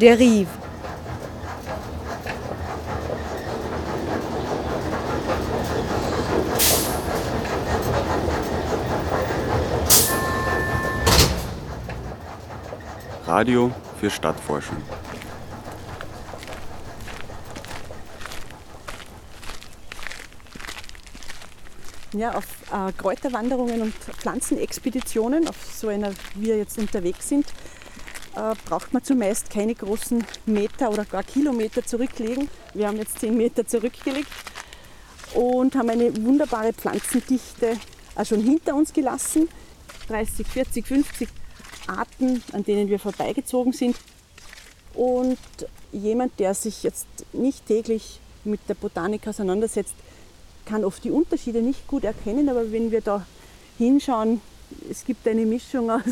dérive. 0.00 0.48
Radio 13.26 13.72
für 14.00 14.08
Stadtforschung. 14.08 14.76
Ja, 22.12 22.34
auf 22.34 22.44
äh, 22.72 22.92
Kräuterwanderungen 22.92 23.82
und 23.82 23.94
Pflanzenexpeditionen, 23.94 25.48
auf 25.48 25.56
so 25.70 25.88
einer 25.88 26.12
wie 26.34 26.46
wir 26.46 26.56
jetzt 26.56 26.78
unterwegs 26.78 27.28
sind, 27.28 27.46
äh, 28.36 28.54
braucht 28.66 28.92
man 28.92 29.02
zumeist 29.02 29.50
keine 29.50 29.74
großen 29.74 30.24
Meter 30.44 30.90
oder 30.90 31.04
gar 31.04 31.22
Kilometer 31.22 31.84
zurücklegen. 31.84 32.48
Wir 32.74 32.88
haben 32.88 32.98
jetzt 32.98 33.18
10 33.20 33.36
Meter 33.36 33.66
zurückgelegt 33.66 34.28
und 35.34 35.74
haben 35.74 35.90
eine 35.90 36.14
wunderbare 36.24 36.72
Pflanzendichte 36.72 37.78
auch 38.14 38.24
schon 38.24 38.42
hinter 38.42 38.74
uns 38.74 38.92
gelassen. 38.92 39.48
30, 40.08 40.46
40, 40.46 40.86
50 40.86 41.28
Arten, 41.86 42.42
an 42.52 42.62
denen 42.62 42.88
wir 42.88 42.98
vorbeigezogen 42.98 43.72
sind. 43.72 43.96
Und 44.94 45.38
jemand, 45.92 46.38
der 46.38 46.54
sich 46.54 46.82
jetzt 46.82 47.06
nicht 47.32 47.66
täglich 47.66 48.20
mit 48.44 48.60
der 48.68 48.74
Botanik 48.74 49.26
auseinandersetzt, 49.26 49.94
kann 50.64 50.84
oft 50.84 51.02
die 51.04 51.10
Unterschiede 51.10 51.62
nicht 51.62 51.86
gut 51.86 52.04
erkennen, 52.04 52.48
aber 52.48 52.70
wenn 52.72 52.90
wir 52.90 53.00
da 53.00 53.26
hinschauen, 53.78 54.40
es 54.90 55.04
gibt 55.04 55.26
eine 55.28 55.46
Mischung 55.46 55.90
aus 55.90 56.02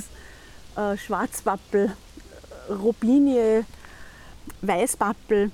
äh, 0.76 0.96
Schwarzwappel, 0.96 1.96
Robinie, 2.68 3.64
Weißpappel, 4.62 5.50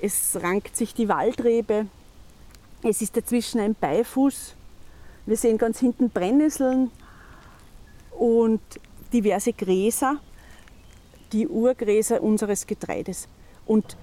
es 0.00 0.36
rankt 0.42 0.76
sich 0.76 0.94
die 0.94 1.08
Waldrebe, 1.08 1.86
es 2.82 3.02
ist 3.02 3.16
dazwischen 3.16 3.60
ein 3.60 3.74
Beifuß, 3.74 4.54
wir 5.26 5.36
sehen 5.36 5.58
ganz 5.58 5.80
hinten 5.80 6.10
Brennnesseln 6.10 6.90
und 8.18 8.60
diverse 9.12 9.52
Gräser, 9.52 10.18
die 11.32 11.46
Urgräser 11.46 12.22
unseres 12.22 12.66
Getreides. 12.66 13.28
Und 13.66 13.96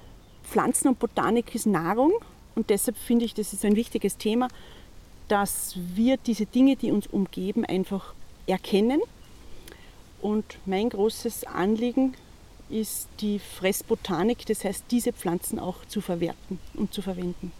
Pflanzen 0.43 0.89
und 0.89 0.99
Botanik 0.99 1.53
ist 1.55 1.65
Nahrung 1.65 2.13
und 2.55 2.69
deshalb 2.69 2.97
finde 2.97 3.25
ich, 3.25 3.33
das 3.33 3.53
ist 3.53 3.65
ein 3.65 3.75
wichtiges 3.75 4.17
Thema, 4.17 4.47
dass 5.27 5.75
wir 5.75 6.17
diese 6.17 6.45
Dinge, 6.45 6.75
die 6.75 6.91
uns 6.91 7.07
umgeben, 7.07 7.65
einfach 7.65 8.13
erkennen. 8.45 9.01
Und 10.21 10.57
mein 10.65 10.89
großes 10.89 11.43
Anliegen 11.43 12.15
ist 12.69 13.07
die 13.19 13.39
Fressbotanik, 13.39 14.45
das 14.45 14.63
heißt, 14.63 14.85
diese 14.91 15.13
Pflanzen 15.13 15.59
auch 15.59 15.85
zu 15.85 16.01
verwerten 16.01 16.59
und 16.73 16.93
zu 16.93 17.01
verwenden. 17.01 17.51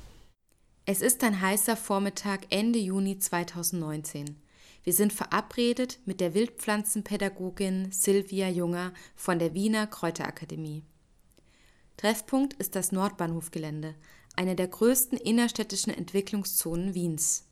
Es 0.86 1.02
ist 1.02 1.23
ein 1.23 1.41
heißer 1.41 1.75
Vormittag 1.75 2.47
Ende 2.49 2.80
Juni 2.80 3.19
2019. 3.19 4.38
Wir 4.83 4.94
sind 4.94 5.11
verabredet 5.11 5.99
mit 6.05 6.22
der 6.22 6.33
Wildpflanzenpädagogin 6.33 7.91
Silvia 7.91 8.47
Junger 8.47 8.94
von 9.16 9.38
der 9.38 9.53
Wiener 9.53 9.86
Kräuterakademie. 9.86 10.83
Treffpunkt 11.97 12.53
ist 12.53 12.75
das 12.75 12.94
Nordbahnhofgelände, 12.94 13.95
eine 14.38 14.55
der 14.55 14.67
größten 14.67 15.17
innerstädtischen 15.17 15.94
Entwicklungszonen 15.94 16.94
Wiens. 16.94 17.47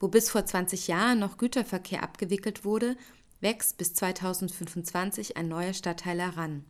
Wo 0.00 0.08
bis 0.08 0.28
vor 0.28 0.44
20 0.44 0.88
Jahren 0.88 1.20
noch 1.20 1.36
Güterverkehr 1.36 2.02
abgewickelt 2.02 2.64
wurde, 2.64 2.96
wächst 3.44 3.76
bis 3.76 3.94
2025 3.94 5.36
ein 5.36 5.48
neuer 5.48 5.74
Stadtteil 5.74 6.18
heran. 6.18 6.64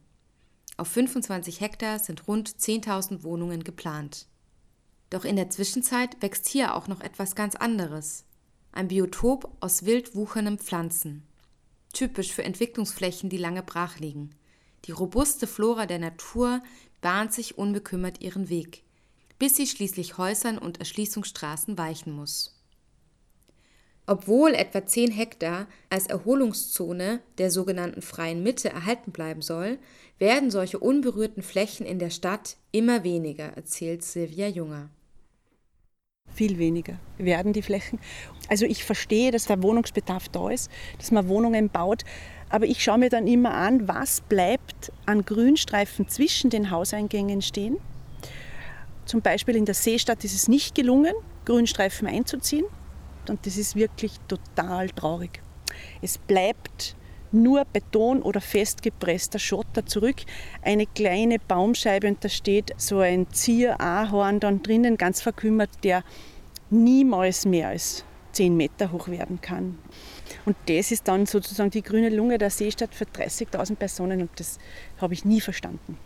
Auf 0.77 0.89
25 0.89 1.61
Hektar 1.61 2.01
sind 2.01 2.27
rund 2.27 2.51
10.000 2.51 3.23
Wohnungen 3.23 3.63
geplant. 3.63 4.27
Doch 5.09 5.25
in 5.25 5.37
der 5.37 5.51
Zwischenzeit 5.51 6.21
wächst 6.21 6.49
hier 6.49 6.75
auch 6.75 6.89
noch 6.89 7.01
etwas 7.01 7.37
ganz 7.37 7.55
anderes. 7.55 8.25
Ein 8.73 8.89
Biotop 8.89 9.57
aus 9.61 9.85
wild 9.85 10.17
wuchernden 10.17 10.59
Pflanzen. 10.59 11.23
Typisch 11.93 12.33
für 12.33 12.43
Entwicklungsflächen, 12.43 13.31
die 13.31 13.39
lange 13.39 13.63
brach 13.63 14.01
liegen. 14.01 14.31
Die 14.87 14.91
robuste 14.91 15.47
Flora 15.47 15.87
der 15.87 16.01
Natur 16.01 16.61
bahnt 17.01 17.33
sich 17.33 17.57
unbekümmert 17.57 18.21
ihren 18.21 18.49
Weg, 18.49 18.83
bis 19.39 19.55
sie 19.55 19.69
schließlich 19.69 20.19
Häusern 20.19 20.59
und 20.59 20.81
Erschließungsstraßen 20.81 21.79
weichen 21.79 22.13
muss. 22.13 22.54
Obwohl 24.07 24.53
etwa 24.55 24.85
10 24.85 25.13
Hektar 25.13 25.67
als 25.89 26.07
Erholungszone 26.09 27.21
der 27.39 27.51
sogenannten 27.51 28.03
freien 28.03 28.43
Mitte 28.43 28.69
erhalten 28.69 29.13
bleiben 29.13 29.41
soll, 29.41 29.79
werden 30.19 30.51
solche 30.51 30.79
unberührten 30.79 31.43
Flächen 31.43 31.87
in 31.87 31.99
der 31.99 32.11
Stadt 32.11 32.57
immer 32.71 33.03
weniger, 33.03 33.57
erzählt 33.57 34.03
Silvia 34.03 34.47
Junger. 34.49 34.91
Viel 36.35 36.59
weniger 36.59 36.99
werden 37.17 37.53
die 37.53 37.63
Flächen. 37.63 37.99
Also 38.49 38.67
ich 38.67 38.85
verstehe, 38.85 39.31
dass 39.31 39.47
der 39.47 39.63
Wohnungsbedarf 39.63 40.29
da 40.29 40.51
ist, 40.51 40.71
dass 40.99 41.11
man 41.11 41.29
Wohnungen 41.29 41.71
baut, 41.71 42.03
aber 42.51 42.67
ich 42.67 42.83
schaue 42.83 42.99
mir 42.99 43.09
dann 43.09 43.27
immer 43.27 43.55
an, 43.55 43.89
was 43.89 44.21
bleibt 44.21 44.93
an 45.07 45.25
Grünstreifen 45.25 46.09
zwischen 46.09 46.51
den 46.51 46.71
Hauseingängen 46.71 47.41
stehen. 47.41 47.79
Zum 49.07 49.23
Beispiel 49.23 49.57
in 49.57 49.65
der 49.65 49.75
Seestadt 49.75 50.25
ist 50.25 50.35
es 50.35 50.49
nicht 50.49 50.75
gelungen, 50.75 51.15
Grünstreifen 51.45 52.07
einzuziehen 52.07 52.67
und 53.31 53.47
das 53.47 53.57
ist 53.57 53.77
wirklich 53.77 54.13
total 54.29 54.91
traurig. 54.91 55.41
Es 56.03 56.19
bleibt 56.19 56.97
nur 57.33 57.65
Beton 57.65 58.23
oder 58.23 58.41
festgepresster 58.41 59.39
Schotter 59.39 59.85
zurück, 59.85 60.17
eine 60.63 60.87
kleine 60.87 61.39
Baumscheibe 61.39 62.07
und 62.07 62.25
da 62.25 62.29
steht 62.29 62.73
so 62.77 63.01
ein 63.01 63.27
Zier-Ahorn 63.31 64.41
dann 64.41 64.63
drinnen, 64.63 64.97
ganz 64.97 65.21
verkümmert, 65.21 65.71
der 65.83 66.05
niemals 66.71 67.45
mehr 67.45 67.69
als 67.69 68.05
10 68.33 68.57
Meter 68.57 68.93
hoch 68.93 69.09
werden 69.09 69.41
kann. 69.41 69.79
Und 70.45 70.57
das 70.67 70.91
ist 70.91 71.09
dann 71.09 71.27
sozusagen 71.27 71.71
die 71.71 71.83
grüne 71.83 72.09
Lunge 72.09 72.39
der 72.39 72.51
Seestadt 72.51 72.95
für 72.95 73.05
30.000 73.05 73.77
Personen 73.77 74.21
und 74.23 74.31
das 74.37 74.59
habe 75.01 75.15
ich 75.15 75.25
nie 75.25 75.41
verstanden. 75.41 75.99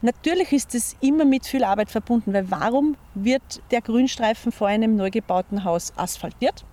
Natürlich 0.00 0.52
ist 0.52 0.76
es 0.76 0.96
immer 1.00 1.24
mit 1.24 1.44
viel 1.44 1.64
Arbeit 1.64 1.90
verbunden, 1.90 2.32
weil 2.32 2.48
warum 2.50 2.96
wird 3.14 3.60
der 3.72 3.80
Grünstreifen 3.80 4.52
vor 4.52 4.68
einem 4.68 4.94
neu 4.94 5.10
gebauten 5.10 5.64
Haus 5.64 5.92
asphaltiert? 5.96 6.64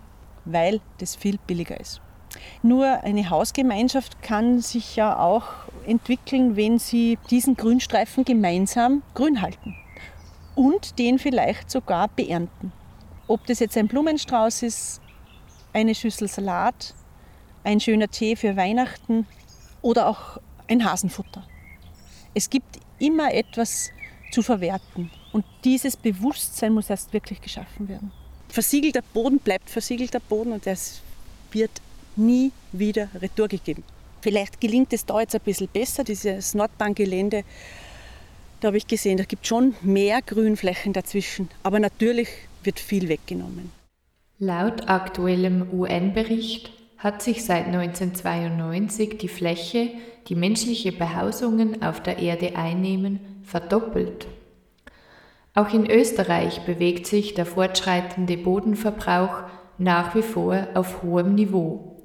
Weil 0.46 0.80
das 1.00 1.16
viel 1.16 1.40
billiger 1.48 1.80
ist. 1.80 2.02
Nur 2.62 2.86
eine 3.04 3.30
Hausgemeinschaft 3.30 4.22
kann 4.22 4.60
sich 4.62 4.96
ja 4.96 5.18
auch 5.18 5.46
entwickeln, 5.88 6.56
wenn 6.56 6.78
sie 6.78 7.18
diesen 7.32 7.56
Grünstreifen 7.56 8.26
gemeinsam 8.26 9.02
grün 9.16 9.42
halten 9.42 9.76
und 10.54 11.00
den 11.00 11.18
vielleicht 11.18 11.72
sogar 11.72 12.10
beernten. 12.10 12.72
Ob 13.28 13.46
das 13.48 13.60
jetzt 13.60 13.76
ein 13.78 13.88
Blumenstrauß 13.88 14.62
ist, 14.64 15.02
eine 15.74 15.96
Schüssel 15.96 16.28
Salat, 16.28 16.94
ein 17.64 17.80
schöner 17.80 18.08
Tee 18.08 18.36
für 18.36 18.56
Weihnachten 18.56 19.26
oder 19.82 20.08
auch 20.08 20.40
ein 20.68 20.86
Hasenfutter. 20.86 21.44
Es 22.34 22.50
gibt 22.50 22.80
immer 23.00 23.34
etwas 23.34 23.92
zu 24.32 24.42
verwerten. 24.42 25.12
Und 25.32 25.46
dieses 25.64 25.98
Bewusstsein 25.98 26.74
muss 26.74 26.90
erst 26.90 27.14
wirklich 27.14 27.42
geschaffen 27.42 27.90
werden. 27.90 28.12
Versiegelter 28.50 29.02
Boden 29.14 29.40
bleibt 29.40 29.70
versiegelter 29.70 30.20
Boden 30.20 30.54
und 30.54 30.66
es 30.68 31.02
wird 31.52 31.72
nie 32.16 32.52
wieder 32.72 33.10
retour 33.20 33.48
gegeben. 33.48 33.84
Vielleicht 34.22 34.60
gelingt 34.60 34.94
es 34.94 35.06
da 35.06 35.20
jetzt 35.20 35.36
ein 35.36 35.42
bisschen 35.42 35.68
besser, 35.68 36.04
dieses 36.04 36.54
Nordbahngelände. 36.54 37.44
Da 38.60 38.68
habe 38.70 38.78
ich 38.78 38.88
gesehen, 38.88 39.18
da 39.18 39.24
gibt 39.24 39.46
schon 39.46 39.76
mehr 39.82 40.22
Grünflächen 40.22 40.94
dazwischen. 40.94 41.50
Aber 41.64 41.80
natürlich 41.80 42.30
wird 42.64 42.80
viel 42.80 43.10
weggenommen. 43.10 43.72
Laut 44.40 44.88
aktuellem 44.90 45.68
UN-Bericht 45.72 46.72
hat 46.98 47.22
sich 47.22 47.44
seit 47.44 47.66
1992 47.68 49.18
die 49.18 49.28
Fläche, 49.28 49.90
die 50.28 50.36
menschliche 50.36 50.92
Behausungen 50.92 51.82
auf 51.82 52.02
der 52.02 52.20
Erde 52.20 52.56
einnehmen, 52.56 53.20
verdoppelt. 53.44 54.28
Auch 55.54 55.74
in 55.74 55.90
Österreich 55.90 56.62
bewegt 56.66 57.08
sich 57.08 57.34
der 57.34 57.46
fortschreitende 57.46 58.38
Bodenverbrauch 58.38 59.44
nach 59.78 60.16
wie 60.16 60.22
vor 60.22 60.68
auf 60.74 61.02
hohem 61.02 61.36
Niveau. 61.36 61.96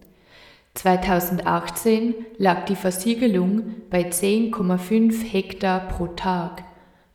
2018 0.74 2.14
lag 2.38 2.64
die 2.66 2.76
Versiegelung 2.76 3.74
bei 3.90 4.02
10,5 4.02 5.24
Hektar 5.24 5.80
pro 5.88 6.06
Tag, 6.08 6.62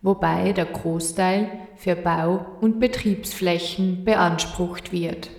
wobei 0.01 0.51
der 0.51 0.65
Großteil 0.65 1.49
für 1.77 1.95
Bau- 1.95 2.45
und 2.59 2.79
Betriebsflächen 2.81 4.03
beansprucht 4.03 4.91
wird. 4.91 5.29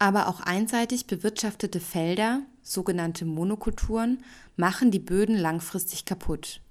Aber 0.00 0.28
auch 0.28 0.40
einseitig 0.40 1.06
bewirtschaftete 1.06 1.78
Felder, 1.78 2.40
sogenannte 2.62 3.26
Monokulturen, 3.26 4.24
machen 4.56 4.90
die 4.90 4.98
Böden 4.98 5.36
langfristig 5.36 6.06
kaputt. 6.06 6.62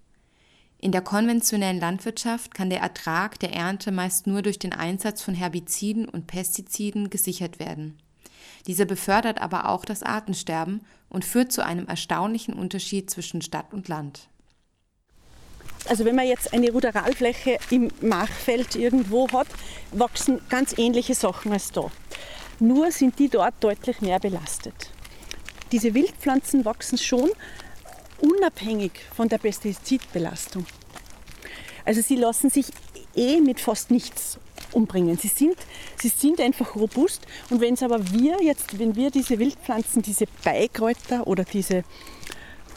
In 0.79 0.91
der 0.91 1.01
konventionellen 1.01 1.79
Landwirtschaft 1.79 2.55
kann 2.55 2.71
der 2.71 2.79
Ertrag 2.79 3.39
der 3.39 3.53
Ernte 3.53 3.91
meist 3.91 4.25
nur 4.25 4.41
durch 4.41 4.57
den 4.57 4.73
Einsatz 4.73 5.21
von 5.21 5.35
Herbiziden 5.35 6.09
und 6.09 6.25
Pestiziden 6.25 7.11
gesichert 7.11 7.59
werden. 7.59 7.99
Dieser 8.65 8.85
befördert 8.85 9.39
aber 9.39 9.69
auch 9.69 9.85
das 9.85 10.01
Artensterben 10.01 10.81
und 11.07 11.23
führt 11.23 11.51
zu 11.51 11.63
einem 11.63 11.85
erstaunlichen 11.85 12.55
Unterschied 12.55 13.11
zwischen 13.11 13.43
Stadt 13.43 13.73
und 13.73 13.87
Land. 13.89 14.27
Also 15.87 16.03
wenn 16.03 16.15
man 16.15 16.27
jetzt 16.27 16.51
eine 16.51 16.71
Ruderalfläche 16.71 17.59
im 17.69 17.91
Machfeld 18.01 18.75
irgendwo 18.75 19.31
hat, 19.31 19.47
wachsen 19.91 20.41
ganz 20.49 20.75
ähnliche 20.79 21.13
Sachen 21.13 21.53
als 21.53 21.71
da. 21.71 21.91
Nur 22.59 22.91
sind 22.91 23.19
die 23.19 23.29
dort 23.29 23.55
deutlich 23.61 24.01
mehr 24.01 24.19
belastet. 24.19 24.91
Diese 25.71 25.93
Wildpflanzen 25.93 26.65
wachsen 26.65 26.97
schon 26.97 27.29
unabhängig 28.19 28.91
von 29.15 29.29
der 29.29 29.37
Pestizidbelastung. 29.37 30.65
Also 31.85 32.01
sie 32.01 32.15
lassen 32.15 32.49
sich 32.49 32.67
eh 33.15 33.39
mit 33.39 33.59
fast 33.59 33.91
nichts 33.91 34.39
umbringen. 34.73 35.17
Sie 35.17 35.27
sind, 35.27 35.55
sie 35.99 36.09
sind 36.09 36.39
einfach 36.41 36.75
robust. 36.75 37.25
Und 37.49 37.61
wenn 37.61 37.75
es 37.75 37.83
aber 37.83 38.11
wir 38.11 38.41
jetzt, 38.41 38.77
wenn 38.77 38.95
wir 38.95 39.09
diese 39.11 39.39
Wildpflanzen, 39.39 40.01
diese 40.01 40.25
Beikräuter 40.43 41.27
oder 41.27 41.43
diese 41.43 41.83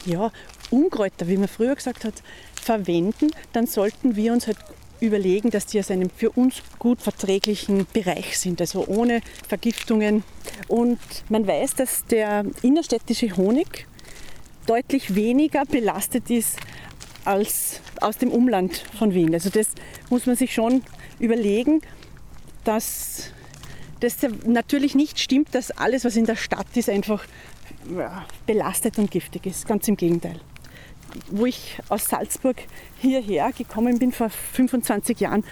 ja, 0.05 0.31
Unkräuter, 0.71 1.29
wie 1.29 1.37
man 1.37 1.49
früher 1.49 1.75
gesagt 1.75 2.05
hat, 2.05 2.23
verwenden, 2.55 3.31
dann 3.53 3.67
sollten 3.67 4.17
wir 4.17 4.33
uns 4.33 4.47
halt 4.47 4.59
überlegen, 5.03 5.51
dass 5.51 5.67
die 5.67 5.81
aus 5.81 5.91
einem 5.91 6.11
für 6.11 6.31
uns 6.31 6.63
gut 6.79 7.03
verträglichen 7.03 7.87
Bereich 7.93 8.39
sind, 8.39 8.61
also 8.61 8.87
ohne 8.87 9.21
Vergiftungen. 9.49 10.23
Und 10.69 10.99
man 11.29 11.47
weiß, 11.47 11.75
dass 11.75 12.07
der 12.07 12.45
innerstädtische 12.63 13.37
Honig 13.37 13.87
deutlich 14.67 15.15
weniger 15.15 15.65
belastet 15.65 16.31
ist 16.31 16.57
als 17.25 17.81
aus 18.01 18.19
dem 18.19 18.31
Umland 18.31 18.85
von 18.99 19.13
Wien. 19.13 19.35
Also 19.35 19.51
das 19.51 19.69
muss 20.09 20.27
man 20.27 20.37
sich 20.37 20.55
schon 20.55 20.83
überlegen, 21.19 21.83
dass 22.65 23.31
das 24.01 24.17
natürlich 24.45 24.95
nicht 24.95 25.19
stimmt, 25.19 25.55
dass 25.55 25.71
alles, 25.73 26.05
was 26.05 26.17
in 26.17 26.25
der 26.25 26.37
Stadt 26.37 26.77
ist, 26.77 26.89
einfach 26.89 27.25
belastet 28.47 28.99
und 28.99 29.11
giftig 29.11 29.47
ist. 29.47 29.67
Ganz 29.67 29.87
im 29.89 29.97
Gegenteil. 29.97 30.41
Wo 31.31 31.47
ich 31.47 31.79
aus 31.89 32.07
Salzburg 32.07 32.57
hierher 33.01 33.53
gekommen 33.53 33.99
bin 33.99 34.13
vor 34.13 34.31
25 34.31 35.21
Jahren 35.21 35.45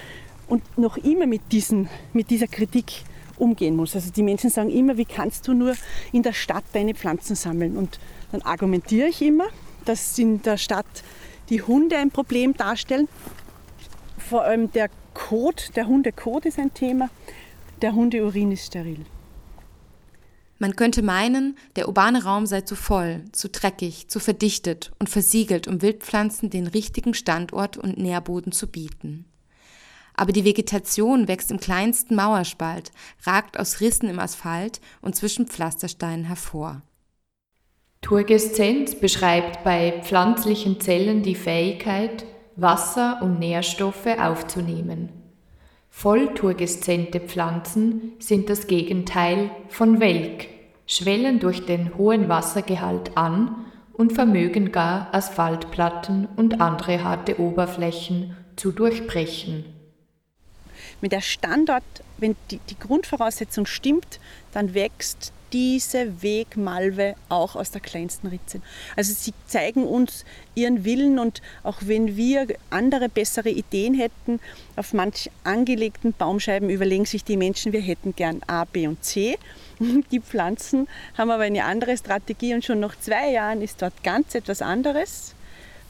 und 0.49 0.79
noch 0.79 0.97
immer 0.97 1.27
mit, 1.27 1.53
diesen, 1.53 1.89
mit 2.13 2.31
dieser 2.31 2.47
Kritik 2.47 3.05
umgehen 3.39 3.77
muss. 3.77 3.95
Also 3.95 4.11
die 4.11 4.23
Menschen 4.23 4.51
sagen 4.51 4.71
immer, 4.71 4.97
wie 4.97 5.05
kannst 5.05 5.49
du 5.49 5.55
nur 5.55 5.75
in 6.13 6.23
der 6.23 6.33
Stadt 6.33 6.65
deine 6.73 6.95
Pflanzen 6.95 7.37
sammeln? 7.37 7.77
Und 7.77 7.99
dann 8.33 8.43
argumentiere 8.43 9.09
ich 9.09 9.23
immer, 9.23 9.47
dass 9.85 10.19
in 10.19 10.43
der 10.43 10.57
Stadt 10.57 10.87
die 11.49 11.63
Hunde 11.63 11.97
ein 11.97 12.11
Problem 12.11 12.55
darstellen. 12.55 13.09
Vor 14.19 14.43
allem 14.43 14.71
der 14.73 14.91
Kot, 15.15 15.71
der 15.75 15.87
Hundekot 15.87 16.47
ist 16.47 16.59
ein 16.59 16.73
Thema, 16.73 17.11
der 17.83 17.95
Hundeurin 17.95 18.53
ist 18.53 18.67
steril. 18.67 19.05
Man 20.61 20.77
könnte 20.77 21.01
meinen, 21.01 21.57
der 21.77 21.89
urbane 21.89 22.23
Raum 22.23 22.45
sei 22.45 22.61
zu 22.61 22.77
voll, 22.77 23.25
zu 23.33 23.49
dreckig, 23.49 24.09
zu 24.09 24.21
verdichtet 24.21 24.93
und 24.99 25.09
versiegelt, 25.09 25.67
um 25.67 25.81
Wildpflanzen 25.81 26.51
den 26.51 26.67
richtigen 26.67 27.15
Standort 27.15 27.79
und 27.79 27.97
Nährboden 27.97 28.53
zu 28.53 28.67
bieten. 28.67 29.25
Aber 30.13 30.33
die 30.33 30.45
Vegetation 30.45 31.29
wächst 31.29 31.51
im 31.51 31.61
kleinsten 31.61 32.15
Mauerspalt, 32.15 32.93
ragt 33.23 33.59
aus 33.59 33.81
Rissen 33.81 34.11
im 34.11 34.19
Asphalt 34.19 34.83
und 35.01 35.17
zwischen 35.17 35.47
Pflastersteinen 35.47 36.27
hervor. 36.27 36.83
Turgeszenz 38.03 38.95
beschreibt 38.95 39.65
bei 39.65 40.03
pflanzlichen 40.03 40.79
Zellen 40.79 41.23
die 41.23 41.37
Fähigkeit, 41.37 42.27
Wasser 42.57 43.21
und 43.23 43.39
Nährstoffe 43.39 44.19
aufzunehmen. 44.19 45.20
Vollturgeszente 45.91 47.21
Pflanzen 47.21 48.13
sind 48.21 48.49
das 48.49 48.67
Gegenteil 48.67 49.51
von 49.69 50.01
welk, 50.01 50.49
schwellen 50.87 51.41
durch 51.41 51.67
den 51.67 51.97
hohen 51.99 52.29
Wassergehalt 52.29 53.17
an 53.17 53.67
und 53.93 54.13
vermögen 54.13 54.73
gar 54.73 55.13
Asphaltplatten 55.15 56.27
und 56.37 56.61
andere 56.61 57.05
harte 57.05 57.39
Oberflächen 57.39 58.35
zu 58.57 58.73
durchbrechen. 58.73 59.65
Mit 61.03 61.13
der 61.13 61.21
Standort, 61.21 61.85
wenn 62.17 62.35
die, 62.51 62.61
die 62.71 62.79
Grundvoraussetzung 62.79 63.67
stimmt, 63.67 64.21
dann 64.53 64.73
wächst 64.73 65.33
diese 65.53 66.23
Wegmalve 66.23 67.15
auch 67.29 67.57
aus 67.57 67.71
der 67.71 67.81
kleinsten 67.81 68.29
Ritze. 68.29 68.61
Also 68.97 69.13
sie 69.13 69.33
zeigen 69.47 69.85
uns 69.85 70.25
ihren 70.55 70.85
Willen 70.85 71.19
und 71.19 71.43
auch 71.63 71.79
wenn 71.81 72.17
wir 72.17 72.47
andere 72.71 73.09
bessere 73.09 73.51
Ideen 73.51 73.95
hätten, 73.95 74.41
auf 74.77 74.93
manch 74.93 75.31
angelegten 75.45 76.13
Baumscheiben 76.13 76.71
überlegen 76.71 77.05
sich 77.05 77.25
die 77.25 77.37
Menschen, 77.37 77.73
wir 77.73 77.81
hätten 77.81 78.15
gern 78.15 78.41
A, 78.47 78.65
B 78.65 78.87
und 78.87 79.05
C. 79.05 79.39
Die 80.11 80.21
Pflanzen 80.21 80.89
haben 81.17 81.31
aber 81.31 81.45
eine 81.45 81.65
andere 81.65 81.97
Strategie 81.97 82.55
und 82.55 82.65
schon 82.65 82.81
nach 82.81 82.99
zwei 82.99 83.31
Jahren 83.31 83.63
ist 83.63 83.81
dort 83.81 84.03
ganz 84.03 84.35
etwas 84.35 84.63
anderes 84.63 85.35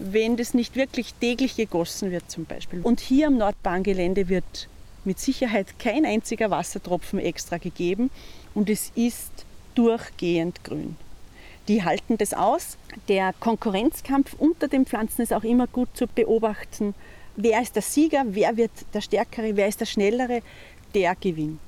wenn 0.01 0.37
das 0.37 0.55
nicht 0.55 0.77
wirklich 0.77 1.12
täglich 1.15 1.57
gegossen 1.57 2.11
wird 2.11 2.31
zum 2.31 2.47
Beispiel. 2.47 2.81
Und 2.81 3.01
hier 3.01 3.27
am 3.27 3.37
Nordbahngelände 3.37 4.29
wird 4.29 4.69
mit 5.05 5.19
Sicherheit 5.19 5.79
kein 5.79 6.05
einziger 6.05 6.51
Wassertropfen 6.51 7.19
extra 7.19 7.59
gegeben 7.59 8.11
und 8.55 8.69
es 8.71 8.93
ist 8.95 9.31
durchgehend 9.75 10.64
grün. 10.64 10.96
Die 11.69 11.84
halten 11.84 12.19
das 12.19 12.34
aus. 12.34 12.76
Der 13.08 13.32
Konkurrenzkampf 13.38 14.34
unter 14.38 14.69
den 14.69 14.87
Pflanzen 14.87 15.22
ist 15.22 15.32
auch 15.32 15.44
immer 15.44 15.67
gut 15.67 15.88
zu 15.94 16.06
beobachten. 16.06 16.94
Wer 17.37 17.62
ist 17.62 17.76
der 17.76 17.82
Sieger? 17.82 18.25
Wer 18.26 18.56
wird 18.56 18.72
der 18.93 19.00
Stärkere? 19.00 19.56
Wer 19.56 19.69
ist 19.69 19.81
der 19.81 19.87
Schnellere? 19.87 20.43
Der 20.94 21.14
gewinnt. 21.14 21.61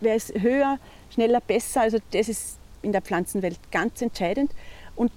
Wer 0.00 0.16
ist 0.16 0.34
höher, 0.34 0.78
schneller, 1.10 1.40
besser? 1.40 1.82
Also 1.82 1.98
das 2.10 2.28
ist 2.28 2.58
in 2.82 2.92
der 2.92 3.02
Pflanzenwelt 3.02 3.58
ganz 3.70 4.02
entscheidend. 4.02 4.52
Und 4.94 5.12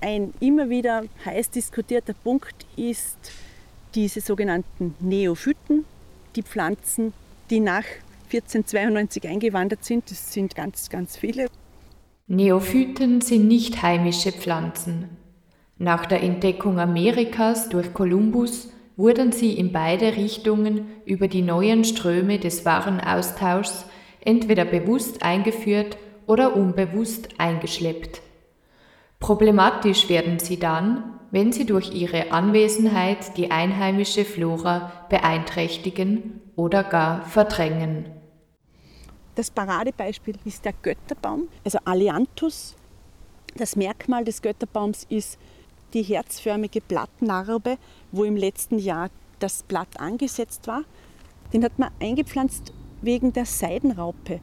ein 0.00 0.34
immer 0.40 0.68
wieder 0.68 1.04
heiß 1.24 1.50
diskutierter 1.50 2.14
Punkt 2.14 2.66
ist 2.76 3.16
diese 3.94 4.20
sogenannten 4.20 4.94
Neophyten, 5.00 5.86
die 6.36 6.42
Pflanzen, 6.42 7.14
die 7.48 7.60
nach 7.60 7.84
1492 8.38 9.28
eingewandert 9.28 9.84
sind. 9.84 10.10
Das 10.10 10.32
sind 10.32 10.54
ganz, 10.54 10.88
ganz 10.88 11.16
viele. 11.16 11.46
Neophyten 12.26 13.20
sind 13.20 13.46
nicht 13.46 13.82
heimische 13.82 14.32
Pflanzen. 14.32 15.08
Nach 15.78 16.06
der 16.06 16.22
Entdeckung 16.22 16.80
Amerikas 16.80 17.68
durch 17.68 17.92
Kolumbus 17.92 18.70
wurden 18.96 19.30
sie 19.30 19.52
in 19.52 19.72
beide 19.72 20.16
Richtungen 20.16 20.86
über 21.04 21.28
die 21.28 21.42
neuen 21.42 21.84
Ströme 21.84 22.38
des 22.38 22.64
Warenaustauschs 22.64 23.86
entweder 24.20 24.64
bewusst 24.64 25.22
eingeführt 25.22 25.98
oder 26.26 26.56
unbewusst 26.56 27.28
eingeschleppt. 27.38 28.22
Problematisch 29.20 30.08
werden 30.08 30.38
sie 30.38 30.58
dann, 30.58 31.18
wenn 31.30 31.52
sie 31.52 31.66
durch 31.66 31.94
ihre 31.94 32.32
Anwesenheit 32.32 33.36
die 33.36 33.50
einheimische 33.50 34.24
Flora 34.24 34.92
beeinträchtigen 35.08 36.40
oder 36.56 36.82
gar 36.82 37.22
verdrängen. 37.26 38.15
Das 39.36 39.50
Paradebeispiel 39.50 40.36
ist 40.46 40.64
der 40.64 40.72
Götterbaum, 40.72 41.48
also 41.62 41.78
Aleanthus. 41.84 42.74
Das 43.54 43.76
Merkmal 43.76 44.24
des 44.24 44.40
Götterbaums 44.40 45.06
ist 45.10 45.38
die 45.92 46.02
herzförmige 46.02 46.80
Blattnarbe, 46.80 47.76
wo 48.12 48.24
im 48.24 48.34
letzten 48.34 48.78
Jahr 48.78 49.10
das 49.38 49.62
Blatt 49.62 50.00
angesetzt 50.00 50.66
war. 50.66 50.84
Den 51.52 51.64
hat 51.64 51.78
man 51.78 51.90
eingepflanzt 52.00 52.72
wegen 53.02 53.34
der 53.34 53.44
Seidenraupe. 53.44 54.40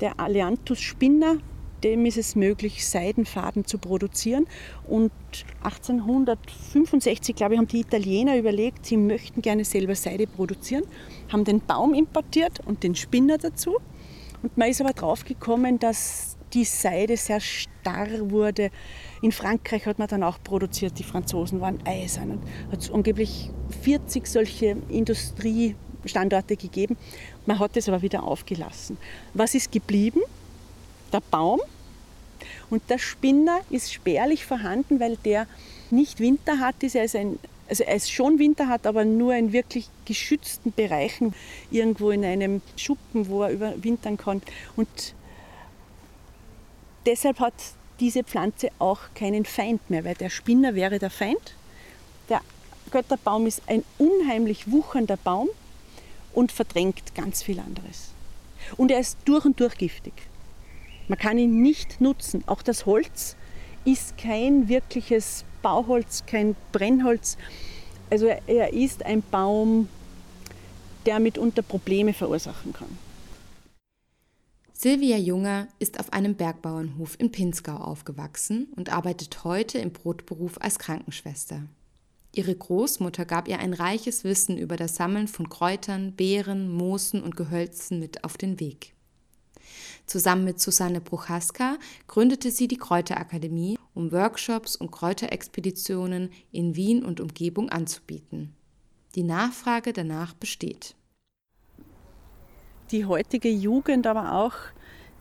Der 0.00 0.20
Aleanthus 0.20 0.78
spinner, 0.78 1.38
dem 1.82 2.06
ist 2.06 2.16
es 2.16 2.36
möglich, 2.36 2.86
Seidenfaden 2.86 3.64
zu 3.64 3.78
produzieren. 3.78 4.46
Und 4.86 5.10
1865, 5.64 7.34
glaube 7.34 7.54
ich, 7.54 7.58
haben 7.58 7.66
die 7.66 7.80
Italiener 7.80 8.36
überlegt, 8.36 8.86
sie 8.86 8.98
möchten 8.98 9.42
gerne 9.42 9.64
selber 9.64 9.96
Seide 9.96 10.28
produzieren, 10.28 10.84
haben 11.32 11.42
den 11.42 11.58
Baum 11.58 11.92
importiert 11.92 12.60
und 12.66 12.84
den 12.84 12.94
Spinner 12.94 13.36
dazu 13.36 13.78
und 14.42 14.56
man 14.56 14.68
ist 14.68 14.80
aber 14.80 14.92
drauf 14.92 15.24
gekommen, 15.24 15.78
dass 15.78 16.36
die 16.52 16.64
Seide 16.64 17.16
sehr 17.16 17.40
starr 17.40 18.08
wurde. 18.30 18.70
In 19.22 19.32
Frankreich 19.32 19.86
hat 19.86 19.98
man 19.98 20.08
dann 20.08 20.22
auch 20.22 20.38
produziert, 20.42 20.98
die 20.98 21.04
Franzosen 21.04 21.60
waren 21.60 21.80
eisern. 21.86 22.30
Und 22.30 22.72
hat 22.72 22.80
es 22.80 22.90
angeblich 22.90 23.50
40 23.82 24.26
solche 24.26 24.76
Industriestandorte 24.88 26.56
gegeben. 26.56 26.96
Man 27.46 27.58
hat 27.58 27.76
es 27.76 27.88
aber 27.88 28.02
wieder 28.02 28.22
aufgelassen. 28.22 28.96
Was 29.34 29.54
ist 29.54 29.72
geblieben? 29.72 30.20
Der 31.12 31.20
Baum. 31.20 31.60
Und 32.70 32.88
der 32.88 32.98
Spinner 32.98 33.60
ist 33.70 33.92
spärlich 33.92 34.46
vorhanden, 34.46 35.00
weil 35.00 35.16
der 35.16 35.46
nicht 35.90 36.20
winterhart 36.20 36.82
ist. 36.82 36.94
Er 36.94 37.04
ist 37.04 37.16
ein 37.16 37.38
also 37.68 37.84
es 37.84 38.10
schon 38.10 38.38
Winter 38.38 38.68
hat, 38.68 38.86
aber 38.86 39.04
nur 39.04 39.34
in 39.34 39.52
wirklich 39.52 39.88
geschützten 40.04 40.72
Bereichen, 40.72 41.34
irgendwo 41.70 42.10
in 42.10 42.24
einem 42.24 42.62
Schuppen, 42.76 43.28
wo 43.28 43.42
er 43.42 43.50
überwintern 43.50 44.16
kann. 44.16 44.42
Und 44.76 45.14
deshalb 47.06 47.40
hat 47.40 47.54
diese 48.00 48.24
Pflanze 48.24 48.70
auch 48.78 49.00
keinen 49.14 49.44
Feind 49.44 49.90
mehr, 49.90 50.04
weil 50.04 50.14
der 50.14 50.30
Spinner 50.30 50.74
wäre 50.74 50.98
der 50.98 51.10
Feind. 51.10 51.54
Der 52.28 52.40
Götterbaum 52.90 53.46
ist 53.46 53.62
ein 53.66 53.84
unheimlich 53.98 54.70
wuchernder 54.70 55.16
Baum 55.16 55.48
und 56.32 56.52
verdrängt 56.52 57.14
ganz 57.14 57.42
viel 57.42 57.58
anderes. 57.58 58.12
Und 58.76 58.90
er 58.90 59.00
ist 59.00 59.18
durch 59.24 59.44
und 59.44 59.60
durch 59.60 59.76
giftig. 59.76 60.14
Man 61.08 61.18
kann 61.18 61.38
ihn 61.38 61.62
nicht 61.62 62.00
nutzen. 62.00 62.44
Auch 62.46 62.62
das 62.62 62.86
Holz 62.86 63.36
ist 63.84 64.18
kein 64.18 64.68
wirkliches 64.68 65.44
Bauholz, 65.62 66.24
kein 66.26 66.56
Brennholz. 66.72 67.36
Also 68.10 68.26
er 68.26 68.72
ist 68.72 69.04
ein 69.04 69.22
Baum, 69.22 69.88
der 71.06 71.20
mitunter 71.20 71.62
Probleme 71.62 72.12
verursachen 72.12 72.72
kann. 72.72 72.98
Silvia 74.72 75.16
Junger 75.16 75.66
ist 75.80 75.98
auf 75.98 76.12
einem 76.12 76.36
Bergbauernhof 76.36 77.16
in 77.18 77.32
Pinzgau 77.32 77.76
aufgewachsen 77.76 78.68
und 78.76 78.92
arbeitet 78.92 79.42
heute 79.42 79.78
im 79.78 79.90
Brotberuf 79.90 80.60
als 80.60 80.78
Krankenschwester. 80.78 81.62
Ihre 82.32 82.54
Großmutter 82.54 83.24
gab 83.24 83.48
ihr 83.48 83.58
ein 83.58 83.74
reiches 83.74 84.22
Wissen 84.22 84.56
über 84.56 84.76
das 84.76 84.94
Sammeln 84.94 85.26
von 85.26 85.48
Kräutern, 85.48 86.12
Beeren, 86.12 86.70
Moosen 86.70 87.24
und 87.24 87.36
Gehölzen 87.36 87.98
mit 87.98 88.22
auf 88.22 88.36
den 88.36 88.60
Weg. 88.60 88.94
Zusammen 90.08 90.44
mit 90.44 90.58
Susanne 90.58 91.02
Bruchaska 91.02 91.76
gründete 92.06 92.50
sie 92.50 92.66
die 92.66 92.78
Kräuterakademie, 92.78 93.78
um 93.94 94.10
Workshops 94.10 94.74
und 94.74 94.90
Kräuterexpeditionen 94.90 96.30
in 96.50 96.74
Wien 96.74 97.04
und 97.04 97.20
Umgebung 97.20 97.68
anzubieten. 97.68 98.54
Die 99.14 99.22
Nachfrage 99.22 99.92
danach 99.92 100.32
besteht 100.32 100.96
die 102.90 103.04
heutige 103.04 103.50
Jugend, 103.50 104.06
aber 104.06 104.32
auch 104.32 104.54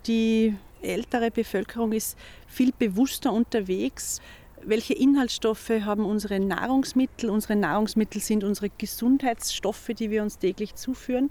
die 0.05 0.55
ältere 0.81 1.31
Bevölkerung 1.31 1.91
ist 1.91 2.17
viel 2.47 2.71
bewusster 2.71 3.33
unterwegs. 3.33 4.21
Welche 4.63 4.93
Inhaltsstoffe 4.93 5.69
haben 5.69 6.05
unsere 6.05 6.39
Nahrungsmittel? 6.39 7.29
Unsere 7.29 7.57
Nahrungsmittel 7.57 8.21
sind 8.21 8.45
unsere 8.45 8.69
Gesundheitsstoffe, 8.69 9.89
die 9.99 10.09
wir 10.09 10.23
uns 10.23 10.39
täglich 10.39 10.75
zuführen, 10.75 11.29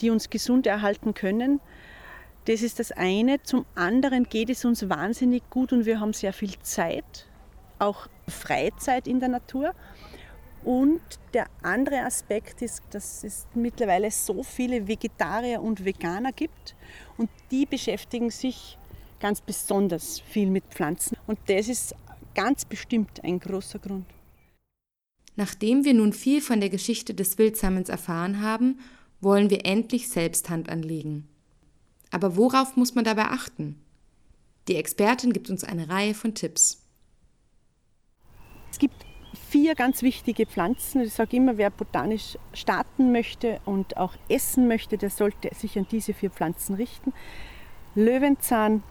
die 0.00 0.08
uns 0.08 0.30
gesund 0.30 0.66
erhalten 0.66 1.12
können. 1.12 1.60
Das 2.48 2.62
ist 2.62 2.78
das 2.78 2.92
eine. 2.92 3.42
Zum 3.42 3.66
anderen 3.74 4.24
geht 4.24 4.48
es 4.48 4.64
uns 4.64 4.88
wahnsinnig 4.88 5.42
gut 5.50 5.70
und 5.74 5.84
wir 5.84 6.00
haben 6.00 6.14
sehr 6.14 6.32
viel 6.32 6.58
Zeit, 6.62 7.26
auch 7.78 8.08
Freizeit 8.26 9.06
in 9.06 9.20
der 9.20 9.28
Natur. 9.28 9.74
Und 10.64 11.02
der 11.34 11.46
andere 11.62 12.00
Aspekt 12.06 12.62
ist, 12.62 12.82
dass 12.90 13.22
es 13.22 13.46
mittlerweile 13.54 14.10
so 14.10 14.42
viele 14.42 14.88
Vegetarier 14.88 15.60
und 15.60 15.84
Veganer 15.84 16.32
gibt 16.32 16.74
und 17.18 17.28
die 17.50 17.66
beschäftigen 17.66 18.30
sich 18.30 18.78
ganz 19.20 19.42
besonders 19.42 20.18
viel 20.20 20.48
mit 20.48 20.64
Pflanzen. 20.70 21.18
Und 21.26 21.38
das 21.48 21.68
ist 21.68 21.94
ganz 22.34 22.64
bestimmt 22.64 23.22
ein 23.24 23.40
großer 23.40 23.78
Grund. 23.78 24.06
Nachdem 25.36 25.84
wir 25.84 25.92
nun 25.92 26.14
viel 26.14 26.40
von 26.40 26.60
der 26.60 26.70
Geschichte 26.70 27.12
des 27.12 27.36
Wildsammens 27.36 27.90
erfahren 27.90 28.40
haben, 28.40 28.80
wollen 29.20 29.50
wir 29.50 29.66
endlich 29.66 30.08
selbst 30.08 30.48
Hand 30.48 30.70
anlegen. 30.70 31.27
Aber 32.10 32.36
worauf 32.36 32.76
muss 32.76 32.94
man 32.94 33.04
dabei 33.04 33.26
achten? 33.26 33.80
Die 34.68 34.76
Expertin 34.76 35.32
gibt 35.32 35.50
uns 35.50 35.64
eine 35.64 35.88
Reihe 35.88 36.14
von 36.14 36.34
Tipps. 36.34 36.82
Es 38.70 38.78
gibt 38.78 39.06
vier 39.48 39.74
ganz 39.74 40.02
wichtige 40.02 40.46
Pflanzen. 40.46 41.02
Ich 41.02 41.14
sage 41.14 41.36
immer, 41.36 41.56
wer 41.56 41.70
botanisch 41.70 42.36
starten 42.52 43.12
möchte 43.12 43.60
und 43.64 43.96
auch 43.96 44.14
essen 44.28 44.68
möchte, 44.68 44.98
der 44.98 45.10
sollte 45.10 45.54
sich 45.54 45.78
an 45.78 45.86
diese 45.90 46.12
vier 46.12 46.30
Pflanzen 46.30 46.74
richten. 46.74 47.12
Löwenzahn, 47.94 48.82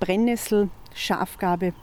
Brennnessel, 0.00 0.70
Schafgarbe 0.94 1.74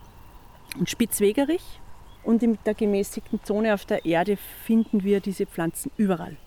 und 0.78 0.90
Spitzwegerich. 0.90 1.80
Und 2.24 2.42
in 2.42 2.58
der 2.66 2.74
gemäßigten 2.74 3.44
Zone 3.44 3.74
auf 3.74 3.86
der 3.86 4.04
Erde 4.04 4.38
finden 4.66 5.04
wir 5.04 5.20
diese 5.20 5.46
Pflanzen 5.46 5.92
überall. 5.96 6.38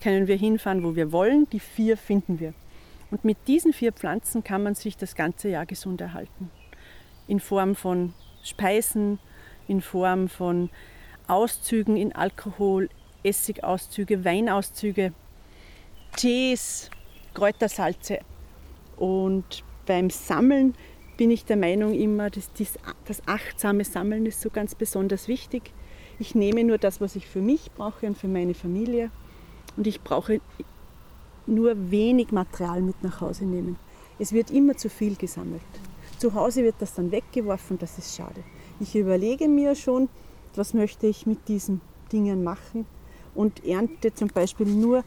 Können 0.00 0.26
wir 0.26 0.36
hinfahren, 0.36 0.82
wo 0.82 0.96
wir 0.96 1.12
wollen, 1.12 1.48
die 1.50 1.60
vier 1.60 1.96
finden 1.96 2.40
wir. 2.40 2.54
Und 3.12 3.26
mit 3.26 3.36
diesen 3.46 3.74
vier 3.74 3.92
Pflanzen 3.92 4.42
kann 4.42 4.62
man 4.62 4.74
sich 4.74 4.96
das 4.96 5.14
ganze 5.14 5.50
Jahr 5.50 5.66
gesund 5.66 6.00
erhalten. 6.00 6.50
In 7.28 7.40
Form 7.40 7.76
von 7.76 8.14
Speisen, 8.42 9.18
in 9.68 9.82
Form 9.82 10.28
von 10.28 10.70
Auszügen 11.28 11.98
in 11.98 12.14
Alkohol, 12.14 12.88
Essigauszüge, 13.22 14.24
Weinauszüge, 14.24 15.12
Tees, 16.16 16.90
Kräutersalze. 17.34 18.20
Und 18.96 19.62
beim 19.84 20.08
Sammeln 20.08 20.74
bin 21.18 21.30
ich 21.30 21.44
der 21.44 21.58
Meinung 21.58 21.92
immer, 21.92 22.30
dass 22.30 22.50
das 23.04 23.28
achtsame 23.28 23.84
Sammeln 23.84 24.24
ist 24.24 24.40
so 24.40 24.48
ganz 24.48 24.74
besonders 24.74 25.28
wichtig. 25.28 25.74
Ich 26.18 26.34
nehme 26.34 26.64
nur 26.64 26.78
das, 26.78 27.02
was 27.02 27.14
ich 27.14 27.26
für 27.26 27.42
mich 27.42 27.72
brauche 27.72 28.06
und 28.06 28.16
für 28.16 28.28
meine 28.28 28.54
Familie. 28.54 29.10
Und 29.76 29.86
ich 29.86 30.00
brauche 30.00 30.40
nur 31.46 31.90
wenig 31.90 32.32
Material 32.32 32.82
mit 32.82 33.02
nach 33.02 33.20
Hause 33.20 33.44
nehmen. 33.44 33.76
Es 34.18 34.32
wird 34.32 34.50
immer 34.50 34.76
zu 34.76 34.88
viel 34.88 35.16
gesammelt. 35.16 35.62
Zu 36.18 36.34
Hause 36.34 36.62
wird 36.62 36.76
das 36.78 36.94
dann 36.94 37.10
weggeworfen, 37.10 37.78
das 37.78 37.98
ist 37.98 38.14
schade. 38.14 38.42
Ich 38.80 38.94
überlege 38.94 39.48
mir 39.48 39.74
schon, 39.74 40.08
was 40.54 40.74
möchte 40.74 41.06
ich 41.06 41.26
mit 41.26 41.48
diesen 41.48 41.80
Dingen 42.12 42.44
machen 42.44 42.86
und 43.34 43.64
ernte 43.64 44.14
zum 44.14 44.28
Beispiel 44.28 44.66
nur 44.66 45.04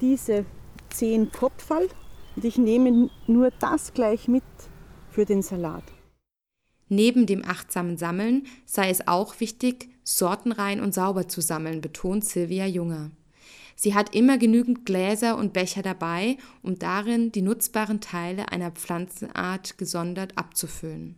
diese 0.00 0.44
zehn 0.88 1.30
Kopfall 1.30 1.88
und 2.36 2.44
ich 2.44 2.58
nehme 2.58 3.10
nur 3.26 3.50
das 3.60 3.92
gleich 3.92 4.28
mit 4.28 4.42
für 5.10 5.24
den 5.24 5.42
Salat. 5.42 5.84
Neben 6.88 7.26
dem 7.26 7.44
achtsamen 7.44 7.96
Sammeln 7.96 8.46
sei 8.66 8.90
es 8.90 9.06
auch 9.06 9.38
wichtig, 9.38 9.88
sortenrein 10.02 10.80
und 10.80 10.92
sauber 10.92 11.28
zu 11.28 11.40
sammeln, 11.40 11.80
betont 11.80 12.24
Silvia 12.24 12.66
Junger. 12.66 13.12
Sie 13.82 13.94
hat 13.94 14.14
immer 14.14 14.36
genügend 14.36 14.84
Gläser 14.84 15.38
und 15.38 15.54
Becher 15.54 15.80
dabei, 15.80 16.36
um 16.62 16.78
darin 16.78 17.32
die 17.32 17.40
nutzbaren 17.40 18.02
Teile 18.02 18.52
einer 18.52 18.72
Pflanzenart 18.72 19.78
gesondert 19.78 20.36
abzufüllen. 20.36 21.14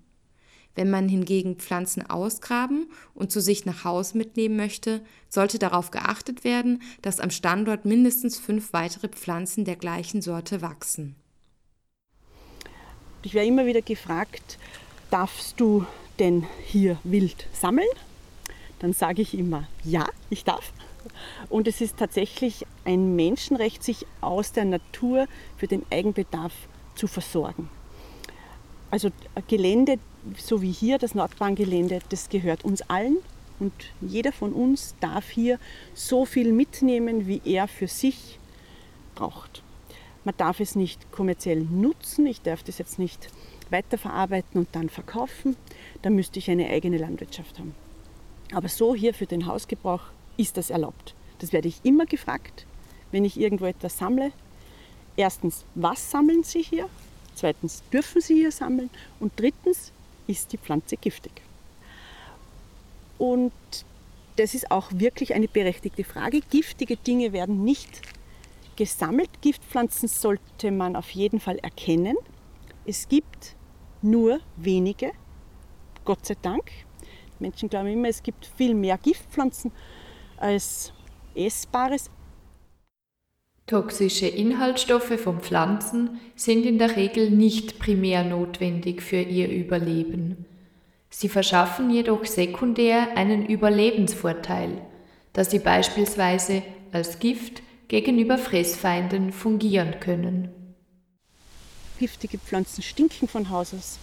Wenn 0.77 0.89
man 0.89 1.09
hingegen 1.09 1.57
Pflanzen 1.57 2.09
ausgraben 2.09 2.87
und 3.15 3.33
zu 3.33 3.41
sich 3.41 3.67
nach 3.67 3.83
Hause 3.83 4.17
mitnehmen 4.17 4.55
möchte, 4.55 5.01
sollte 5.29 5.59
darauf 5.59 5.91
geachtet 5.91 6.45
werden, 6.45 6.83
dass 7.03 7.19
am 7.19 7.31
Standort 7.31 7.85
mindestens 7.85 8.39
fünf 8.39 8.73
weitere 8.73 9.09
Pflanzen 9.09 9.65
der 9.65 9.75
gleichen 9.75 10.23
Sorte 10.23 10.63
wachsen. 10.63 11.17
Ich 13.25 13.35
werde 13.35 13.49
immer 13.49 13.67
wieder 13.67 13.83
gefragt, 13.83 14.61
darfst 15.11 15.59
du 15.59 15.85
denn 16.21 16.47
hier 16.65 16.97
wild 17.03 17.49
sammeln? 17.53 17.89
Dann 18.79 18.93
sage 18.93 19.21
ich 19.21 19.37
immer, 19.37 19.67
ja, 19.83 20.09
ich 20.31 20.45
darf. 20.45 20.73
Und 21.49 21.69
es 21.69 21.81
ist 21.81 21.97
tatsächlich 21.97 22.67
ein 22.85 23.17
Menschenrecht, 23.17 23.83
sich 23.83 24.07
aus 24.21 24.53
der 24.53 24.65
Natur 24.65 25.27
für 25.57 25.67
den 25.67 25.85
Eigenbedarf 25.91 26.53
zu 26.95 27.07
versorgen. 27.07 27.69
Also 28.91 29.11
Gelände, 29.49 29.99
so 30.37 30.61
wie 30.61 30.73
hier 30.73 30.99
das 30.99 31.15
Nordbahngelände, 31.15 32.01
das 32.11 32.29
gehört 32.29 32.65
uns 32.65 32.83
allen 32.83 33.17
und 33.59 33.73
jeder 34.01 34.33
von 34.33 34.53
uns 34.53 34.95
darf 35.01 35.31
hier 35.31 35.59
so 35.95 36.27
viel 36.27 36.53
mitnehmen, 36.53 37.27
wie 37.27 37.41
er 37.45 37.69
für 37.69 37.89
sich 37.89 38.39
braucht. 39.15 39.63
Man 40.25 40.37
darf 40.37 40.61
es 40.61 40.75
nicht 40.77 41.11
kommerziell 41.11 41.63
nutzen, 41.63 42.27
ich 42.27 42.43
darf 42.43 42.63
das 42.63 42.79
jetzt 42.79 42.99
nicht 42.99 43.29
weiterverarbeiten 43.71 44.61
und 44.61 44.69
dann 44.73 44.89
verkaufen, 44.89 45.57
da 46.03 46.11
müsste 46.11 46.39
ich 46.39 46.51
eine 46.51 46.69
eigene 46.69 46.99
Landwirtschaft 46.99 47.59
haben. 47.59 47.75
Aber 48.53 48.69
so 48.69 48.95
hier 48.95 49.15
für 49.15 49.27
den 49.27 49.47
Hausgebrauch 49.47 50.03
ist 50.37 50.57
das 50.57 50.71
erlaubt. 50.71 51.15
Das 51.39 51.53
werde 51.53 51.69
ich 51.69 51.81
immer 51.83 52.07
gefragt, 52.07 52.67
wenn 53.11 53.25
ich 53.25 53.39
irgendwo 53.39 53.67
etwas 53.67 53.99
sammle. 53.99 54.33
Erstens, 55.17 55.65
was 55.75 56.11
sammeln 56.11 56.43
Sie 56.45 56.63
hier? 56.63 56.89
Zweitens, 57.35 57.83
dürfen 57.93 58.21
Sie 58.21 58.35
hier 58.35 58.53
sammeln? 58.53 58.91
Und 59.21 59.33
drittens, 59.37 59.93
ist 60.27 60.53
die 60.53 60.59
Pflanze 60.59 60.97
giftig? 60.97 61.33
Und 63.19 63.53
das 64.37 64.55
ist 64.55 64.71
auch 64.71 64.91
wirklich 64.93 65.35
eine 65.35 65.49
berechtigte 65.49 66.05
Frage. 66.05 66.41
Giftige 66.51 66.97
Dinge 66.97 67.33
werden 67.33 67.65
nicht 67.65 68.01
gesammelt. 68.77 69.31
Giftpflanzen 69.41 70.09
sollte 70.09 70.71
man 70.71 70.97
auf 70.97 71.11
jeden 71.11 71.41
Fall 71.41 71.59
erkennen. 71.59 72.17
Es 72.87 73.09
gibt 73.09 73.55
nur 74.01 74.41
wenige, 74.57 75.13
Gott 76.05 76.25
sei 76.27 76.37
Dank. 76.41 76.71
Menschen 77.39 77.69
glauben 77.69 77.89
immer, 77.89 78.09
es 78.09 78.23
gibt 78.23 78.47
viel 78.57 78.75
mehr 78.75 78.99
Giftpflanzen 78.99 79.73
als 80.37 80.93
Essbares. 81.35 82.11
Toxische 83.67 84.27
Inhaltsstoffe 84.27 85.19
von 85.21 85.41
Pflanzen 85.41 86.21
sind 86.35 86.67
in 86.67 86.79
der 86.79 86.97
Regel 86.97 87.31
nicht 87.31 87.79
primär 87.79 88.25
notwendig 88.25 89.03
für 89.03 89.21
ihr 89.21 89.49
Überleben. 89.49 90.45
Sie 91.09 91.29
verschaffen 91.29 91.91
jedoch 91.91 92.25
sekundär 92.25 93.17
einen 93.17 93.47
Überlebensvorteil, 93.47 94.83
da 95.33 95.45
sie 95.45 95.59
beispielsweise 95.59 96.63
als 96.91 97.19
Gift 97.19 97.63
gegenüber 97.89 98.39
Fressfeinden 98.39 99.33
fungieren 99.33 100.01
können. 100.01 100.49
Giftige 101.99 102.39
Pflanzen 102.39 102.83
stinken 102.83 103.29
von 103.29 103.51
Haus 103.51 103.75
aus, 103.75 103.99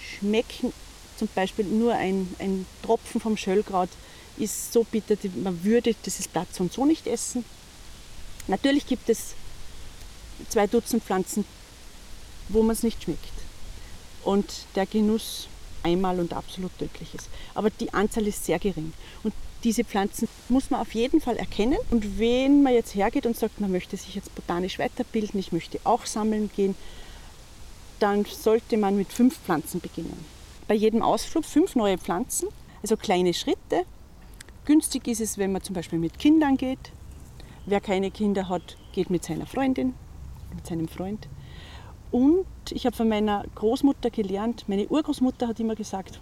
schmecken 0.00 0.72
zum 1.16 1.28
Beispiel 1.34 1.64
nur 1.64 1.94
ein, 1.94 2.28
ein 2.38 2.66
Tropfen 2.82 3.20
vom 3.20 3.36
Schöllkraut 3.36 3.88
ist 4.42 4.72
so 4.72 4.84
bitter, 4.84 5.16
man 5.42 5.62
würde 5.64 5.94
dieses 6.04 6.28
Blatt 6.28 6.48
so 6.52 6.64
und 6.64 6.72
so 6.72 6.84
nicht 6.84 7.06
essen. 7.06 7.44
Natürlich 8.48 8.86
gibt 8.86 9.08
es 9.08 9.34
zwei 10.48 10.66
Dutzend 10.66 11.04
Pflanzen, 11.04 11.44
wo 12.48 12.62
man 12.62 12.72
es 12.72 12.82
nicht 12.82 13.02
schmeckt. 13.02 13.32
Und 14.24 14.66
der 14.74 14.86
Genuss 14.86 15.48
einmal 15.82 16.18
und 16.20 16.32
absolut 16.32 16.76
tödlich 16.78 17.14
ist. 17.14 17.28
Aber 17.54 17.70
die 17.70 17.92
Anzahl 17.94 18.26
ist 18.26 18.44
sehr 18.44 18.58
gering. 18.58 18.92
Und 19.22 19.32
diese 19.64 19.84
Pflanzen 19.84 20.28
muss 20.48 20.70
man 20.70 20.80
auf 20.80 20.94
jeden 20.94 21.20
Fall 21.20 21.36
erkennen. 21.36 21.78
Und 21.90 22.18
wenn 22.18 22.62
man 22.62 22.74
jetzt 22.74 22.94
hergeht 22.94 23.26
und 23.26 23.36
sagt, 23.36 23.60
man 23.60 23.70
möchte 23.70 23.96
sich 23.96 24.14
jetzt 24.14 24.34
botanisch 24.34 24.78
weiterbilden, 24.78 25.38
ich 25.38 25.52
möchte 25.52 25.78
auch 25.84 26.06
sammeln 26.06 26.50
gehen, 26.54 26.74
dann 28.00 28.24
sollte 28.24 28.76
man 28.76 28.96
mit 28.96 29.12
fünf 29.12 29.38
Pflanzen 29.38 29.80
beginnen. 29.80 30.24
Bei 30.66 30.74
jedem 30.74 31.02
Ausflug 31.02 31.44
fünf 31.44 31.76
neue 31.76 31.98
Pflanzen, 31.98 32.48
also 32.82 32.96
kleine 32.96 33.34
Schritte. 33.34 33.84
Günstig 34.64 35.08
ist 35.08 35.20
es, 35.20 35.38
wenn 35.38 35.50
man 35.50 35.62
zum 35.62 35.74
Beispiel 35.74 35.98
mit 35.98 36.20
Kindern 36.20 36.56
geht. 36.56 36.92
Wer 37.66 37.80
keine 37.80 38.12
Kinder 38.12 38.48
hat, 38.48 38.76
geht 38.92 39.10
mit 39.10 39.24
seiner 39.24 39.46
Freundin, 39.46 39.94
mit 40.54 40.66
seinem 40.66 40.86
Freund. 40.86 41.28
Und 42.12 42.46
ich 42.70 42.86
habe 42.86 42.94
von 42.94 43.08
meiner 43.08 43.44
Großmutter 43.56 44.10
gelernt, 44.10 44.64
meine 44.68 44.86
Urgroßmutter 44.86 45.48
hat 45.48 45.58
immer 45.58 45.74
gesagt, 45.74 46.20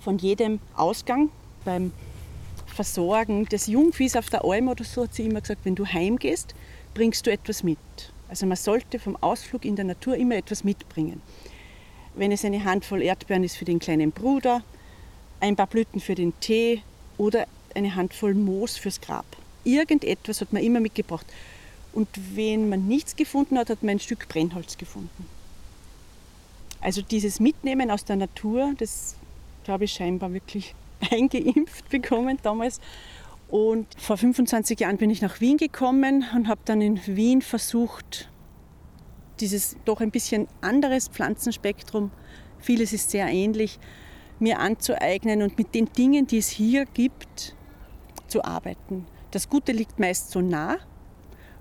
von 0.00 0.18
jedem 0.18 0.58
Ausgang 0.74 1.30
beim 1.64 1.92
Versorgen 2.66 3.44
des 3.44 3.68
Jungviehs 3.68 4.16
auf 4.16 4.30
der 4.30 4.44
Alm 4.44 4.66
oder 4.66 4.82
so, 4.82 5.04
hat 5.04 5.14
sie 5.14 5.26
immer 5.26 5.40
gesagt, 5.40 5.60
wenn 5.64 5.76
du 5.76 5.86
heimgehst, 5.86 6.56
bringst 6.94 7.24
du 7.26 7.30
etwas 7.30 7.62
mit. 7.62 7.78
Also 8.28 8.46
man 8.46 8.56
sollte 8.56 8.98
vom 8.98 9.16
Ausflug 9.16 9.64
in 9.64 9.76
der 9.76 9.84
Natur 9.84 10.16
immer 10.16 10.34
etwas 10.34 10.64
mitbringen. 10.64 11.22
Wenn 12.16 12.32
es 12.32 12.44
eine 12.44 12.64
Handvoll 12.64 13.02
Erdbeeren 13.02 13.44
ist 13.44 13.56
für 13.56 13.64
den 13.64 13.78
kleinen 13.78 14.10
Bruder, 14.10 14.62
ein 15.38 15.54
paar 15.54 15.68
Blüten 15.68 16.00
für 16.00 16.16
den 16.16 16.38
Tee 16.40 16.82
oder 17.18 17.46
eine 17.74 17.94
Handvoll 17.94 18.34
Moos 18.34 18.76
fürs 18.76 19.00
Grab. 19.00 19.26
Irgendetwas 19.64 20.40
hat 20.40 20.52
man 20.52 20.62
immer 20.62 20.80
mitgebracht. 20.80 21.26
Und 21.92 22.08
wenn 22.34 22.68
man 22.68 22.86
nichts 22.86 23.16
gefunden 23.16 23.58
hat, 23.58 23.70
hat 23.70 23.82
man 23.82 23.96
ein 23.96 24.00
Stück 24.00 24.28
Brennholz 24.28 24.78
gefunden. 24.78 25.26
Also 26.80 27.02
dieses 27.02 27.40
Mitnehmen 27.40 27.90
aus 27.90 28.04
der 28.04 28.16
Natur, 28.16 28.72
das 28.78 29.16
habe 29.66 29.84
ich 29.84 29.92
scheinbar 29.92 30.32
wirklich 30.32 30.74
eingeimpft 31.10 31.88
bekommen 31.90 32.38
damals. 32.42 32.80
Und 33.48 33.86
vor 33.98 34.16
25 34.16 34.80
Jahren 34.80 34.98
bin 34.98 35.10
ich 35.10 35.22
nach 35.22 35.40
Wien 35.40 35.56
gekommen 35.56 36.24
und 36.34 36.48
habe 36.48 36.60
dann 36.64 36.80
in 36.80 37.00
Wien 37.06 37.42
versucht, 37.42 38.28
dieses 39.40 39.76
doch 39.84 40.00
ein 40.00 40.10
bisschen 40.10 40.48
anderes 40.60 41.08
Pflanzenspektrum, 41.08 42.10
vieles 42.60 42.92
ist 42.92 43.10
sehr 43.10 43.28
ähnlich, 43.28 43.78
mir 44.40 44.58
anzueignen 44.58 45.42
und 45.42 45.58
mit 45.58 45.74
den 45.74 45.86
Dingen, 45.86 46.26
die 46.26 46.38
es 46.38 46.48
hier 46.48 46.84
gibt, 46.86 47.56
zu 48.26 48.44
arbeiten. 48.44 49.06
Das 49.30 49.48
Gute 49.48 49.72
liegt 49.72 49.98
meist 49.98 50.30
so 50.30 50.40
nah 50.40 50.78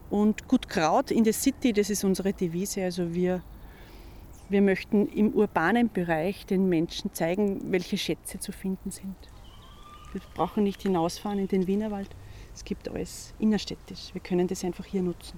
und 0.10 0.48
gut 0.48 0.69
Kraut 0.69 1.12
in 1.12 1.24
der 1.24 1.34
City, 1.34 1.74
das 1.74 1.89
ist 1.89 2.03
unsere 2.03 2.34
Devise. 2.34 2.84
Also 2.84 3.13
wir, 3.13 3.43
wir 4.50 4.62
möchten 4.62 5.07
im 5.07 5.34
urbanen 5.34 5.89
Bereich 5.91 6.46
den 6.46 6.69
Menschen 6.69 7.13
zeigen, 7.13 7.72
welche 7.72 7.98
Schätze 7.98 8.39
zu 8.39 8.51
finden 8.51 8.91
sind. 8.91 9.15
Wir 10.13 10.22
brauchen 10.34 10.63
nicht 10.63 10.81
hinausfahren 10.81 11.39
in 11.39 11.48
den 11.48 11.67
Wienerwald. 11.67 12.10
Es 12.55 12.63
gibt 12.63 12.88
alles 12.89 13.34
innerstädtisch. 13.39 14.13
Wir 14.13 14.22
können 14.22 14.48
das 14.48 14.63
einfach 14.63 14.86
hier 14.86 15.01
nutzen. 15.01 15.38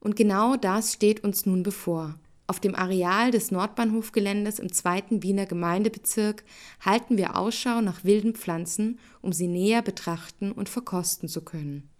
Und 0.00 0.16
genau 0.16 0.56
das 0.56 0.94
steht 0.94 1.22
uns 1.22 1.46
nun 1.46 1.62
bevor. 1.62 2.14
Auf 2.48 2.60
dem 2.60 2.76
Areal 2.76 3.32
des 3.32 3.50
Nordbahnhofgeländes 3.50 4.60
im 4.60 4.72
zweiten 4.72 5.24
Wiener 5.24 5.46
Gemeindebezirk 5.46 6.44
halten 6.80 7.16
wir 7.16 7.36
Ausschau 7.36 7.80
nach 7.80 8.04
wilden 8.04 8.34
Pflanzen, 8.34 9.00
um 9.20 9.32
sie 9.32 9.48
näher 9.48 9.82
betrachten 9.82 10.52
und 10.52 10.68
verkosten 10.68 11.28
zu 11.28 11.42
können. 11.42 11.90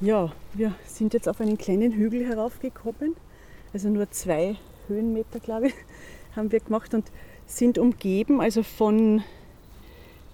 Ja, 0.00 0.30
wir 0.52 0.74
sind 0.84 1.14
jetzt 1.14 1.28
auf 1.28 1.40
einen 1.40 1.56
kleinen 1.56 1.92
Hügel 1.92 2.24
heraufgekommen, 2.24 3.16
also 3.72 3.88
nur 3.88 4.10
zwei 4.10 4.56
Höhenmeter, 4.88 5.40
glaube 5.40 5.68
ich, 5.68 5.74
haben 6.36 6.52
wir 6.52 6.60
gemacht 6.60 6.92
und 6.92 7.10
sind 7.46 7.78
umgeben, 7.78 8.40
also 8.40 8.62
von 8.62 9.24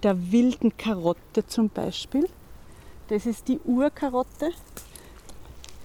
der 0.04 0.30
wilden 0.30 0.76
Karotte 0.76 1.46
zum 1.46 1.70
Beispiel. 1.70 2.28
Das 3.08 3.26
ist 3.26 3.48
die 3.48 3.58
Urkarotte. 3.64 4.50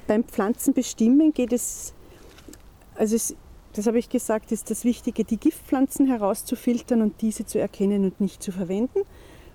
Beim 0.07 0.23
Pflanzenbestimmen 0.23 1.33
geht 1.33 1.53
es, 1.53 1.93
also 2.95 3.15
es, 3.15 3.35
das 3.73 3.87
habe 3.87 3.99
ich 3.99 4.09
gesagt, 4.09 4.51
ist 4.51 4.69
das 4.69 4.83
Wichtige, 4.83 5.23
die 5.23 5.37
Giftpflanzen 5.37 6.07
herauszufiltern 6.07 7.01
und 7.01 7.21
diese 7.21 7.45
zu 7.45 7.59
erkennen 7.59 8.03
und 8.03 8.19
nicht 8.19 8.43
zu 8.43 8.51
verwenden. 8.51 8.99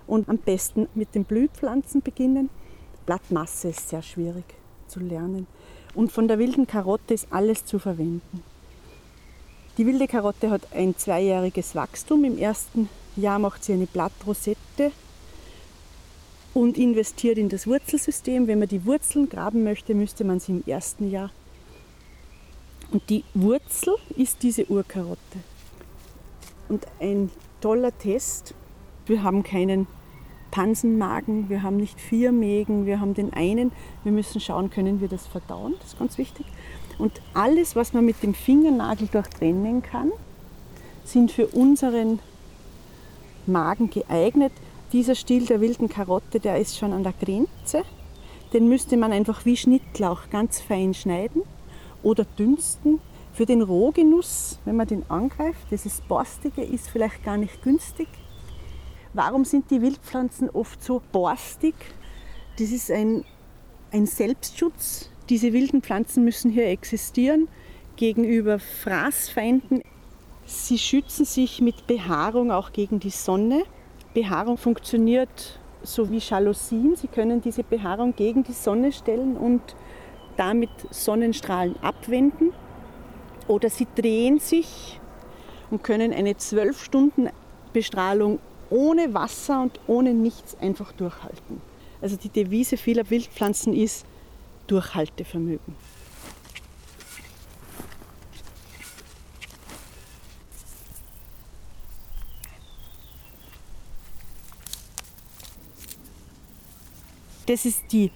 Und 0.07 0.29
am 0.29 0.37
besten 0.37 0.87
mit 0.93 1.15
den 1.15 1.25
Blühpflanzen 1.25 2.01
beginnen. 2.01 2.49
Blattmasse 3.05 3.69
ist 3.69 3.89
sehr 3.89 4.01
schwierig 4.01 4.45
zu 4.87 4.99
lernen. 4.99 5.47
Und 5.93 6.11
von 6.11 6.27
der 6.27 6.39
wilden 6.39 6.67
Karotte 6.67 7.13
ist 7.13 7.27
alles 7.31 7.65
zu 7.65 7.79
verwenden. 7.79 8.43
Die 9.77 9.85
wilde 9.85 10.07
Karotte 10.07 10.49
hat 10.49 10.61
ein 10.73 10.95
zweijähriges 10.95 11.75
Wachstum. 11.75 12.23
Im 12.23 12.37
ersten 12.37 12.89
Jahr 13.17 13.39
macht 13.39 13.63
sie 13.63 13.73
eine 13.73 13.87
Blattrosette 13.87 14.91
und 16.53 16.77
investiert 16.77 17.37
in 17.37 17.49
das 17.49 17.67
Wurzelsystem. 17.67 18.47
Wenn 18.47 18.59
man 18.59 18.67
die 18.67 18.85
Wurzeln 18.85 19.29
graben 19.29 19.63
möchte, 19.63 19.93
müsste 19.93 20.23
man 20.23 20.39
sie 20.39 20.53
im 20.53 20.63
ersten 20.65 21.11
Jahr. 21.11 21.31
Und 22.91 23.09
die 23.09 23.23
Wurzel 23.33 23.95
ist 24.15 24.43
diese 24.43 24.65
Urkarotte. 24.69 25.19
Und 26.69 26.85
ein 26.99 27.29
toller 27.61 27.97
Test. 27.97 28.53
Wir 29.05 29.23
haben 29.23 29.43
keinen 29.43 29.87
Pansenmagen, 30.51 31.49
wir 31.49 31.63
haben 31.63 31.77
nicht 31.77 31.99
vier 31.99 32.31
Mägen, 32.31 32.85
wir 32.85 33.01
haben 33.01 33.13
den 33.13 33.33
einen. 33.33 33.71
Wir 34.03 34.13
müssen 34.13 34.39
schauen, 34.39 34.69
können 34.69 35.01
wir 35.01 35.09
das 35.09 35.27
verdauen, 35.27 35.75
das 35.79 35.89
ist 35.89 35.99
ganz 35.99 36.17
wichtig. 36.17 36.45
Und 36.97 37.21
alles, 37.33 37.75
was 37.75 37.91
man 37.91 38.05
mit 38.05 38.23
dem 38.23 38.33
Fingernagel 38.33 39.09
durchtrennen 39.09 39.83
kann, 39.83 40.11
sind 41.03 41.31
für 41.31 41.47
unseren 41.47 42.19
Magen 43.47 43.89
geeignet. 43.89 44.51
Dieser 44.91 45.15
Stiel 45.15 45.45
der 45.45 45.61
wilden 45.61 45.89
Karotte, 45.89 46.39
der 46.39 46.59
ist 46.59 46.77
schon 46.77 46.93
an 46.93 47.03
der 47.03 47.13
Grenze. 47.13 47.83
Den 48.53 48.69
müsste 48.69 48.97
man 48.97 49.11
einfach 49.11 49.45
wie 49.45 49.57
Schnittlauch 49.57 50.29
ganz 50.29 50.61
fein 50.61 50.93
schneiden 50.93 51.41
oder 52.03 52.25
dünsten. 52.37 52.99
Für 53.33 53.45
den 53.45 53.61
Rohgenuss, 53.61 54.59
wenn 54.63 54.77
man 54.77 54.87
den 54.87 55.09
angreift, 55.09 55.67
dieses 55.69 55.99
Borstige 56.01 56.63
ist 56.63 56.87
vielleicht 56.87 57.23
gar 57.25 57.35
nicht 57.35 57.61
günstig. 57.63 58.07
Warum 59.13 59.43
sind 59.43 59.71
die 59.71 59.81
Wildpflanzen 59.81 60.49
oft 60.49 60.81
so 60.83 61.01
borstig? 61.11 61.75
Das 62.59 62.69
ist 62.71 62.91
ein, 62.91 63.25
ein 63.91 64.05
Selbstschutz. 64.05 65.09
Diese 65.29 65.51
wilden 65.51 65.81
Pflanzen 65.81 66.23
müssen 66.23 66.51
hier 66.51 66.67
existieren 66.67 67.47
gegenüber 67.95 68.59
Fraßfeinden. 68.59 69.81
Sie 70.45 70.77
schützen 70.77 71.25
sich 71.25 71.59
mit 71.59 71.87
Behaarung 71.87 72.51
auch 72.51 72.71
gegen 72.71 72.99
die 72.99 73.09
Sonne. 73.09 73.63
Behaarung 74.13 74.57
funktioniert 74.57 75.59
so 75.81 76.09
wie 76.11 76.19
Jalousien. 76.19 76.95
Sie 76.95 77.07
können 77.07 77.41
diese 77.41 77.63
Behaarung 77.63 78.15
gegen 78.15 78.43
die 78.43 78.53
Sonne 78.53 78.91
stellen 78.91 79.37
und 79.37 79.61
damit 80.37 80.69
Sonnenstrahlen 80.91 81.75
abwenden. 81.81 82.53
Oder 83.47 83.69
sie 83.71 83.87
drehen 83.95 84.39
sich 84.39 84.99
und 85.71 85.83
können 85.83 86.13
eine 86.13 86.37
zwölf 86.37 86.83
Stunden 86.83 87.29
Bestrahlung 87.73 88.39
ohne 88.69 89.13
Wasser 89.13 89.61
und 89.61 89.79
ohne 89.87 90.13
nichts 90.13 90.55
einfach 90.59 90.91
durchhalten. 90.91 91.61
Also 92.01 92.17
die 92.17 92.29
Devise 92.29 92.77
vieler 92.77 93.09
Wildpflanzen 93.09 93.73
ist 93.73 94.05
Durchhaltevermögen. 94.67 95.75
Das 107.45 107.65
ist 107.65 107.91
die 107.91 108.11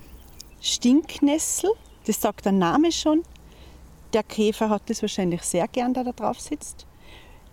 Stinknessel, 0.59 1.71
das 2.05 2.19
sagt 2.19 2.45
der 2.45 2.51
Name 2.51 2.91
schon. 2.91 3.23
Der 4.13 4.23
Käfer 4.23 4.69
hat 4.69 4.89
das 4.89 5.03
wahrscheinlich 5.03 5.43
sehr 5.43 5.67
gern, 5.67 5.93
der 5.93 6.03
da 6.03 6.11
drauf 6.11 6.39
sitzt. 6.39 6.87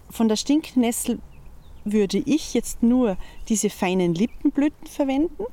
Von 0.09 0.29
der 0.29 0.37
Stinknessel 0.37 1.19
würde 1.85 2.19
ich 2.19 2.55
jetzt 2.55 2.83
nur 2.83 3.19
diese 3.49 3.69
feinen 3.69 4.15
Lippenblüten 4.15 4.87
verwenden. 4.87 5.45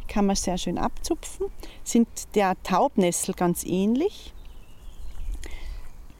Die 0.00 0.06
kann 0.06 0.26
man 0.26 0.36
sehr 0.36 0.58
schön 0.58 0.76
abzupfen. 0.76 1.46
Sind 1.82 2.08
der 2.34 2.62
Taubnessel 2.62 3.34
ganz 3.34 3.64
ähnlich. 3.64 4.34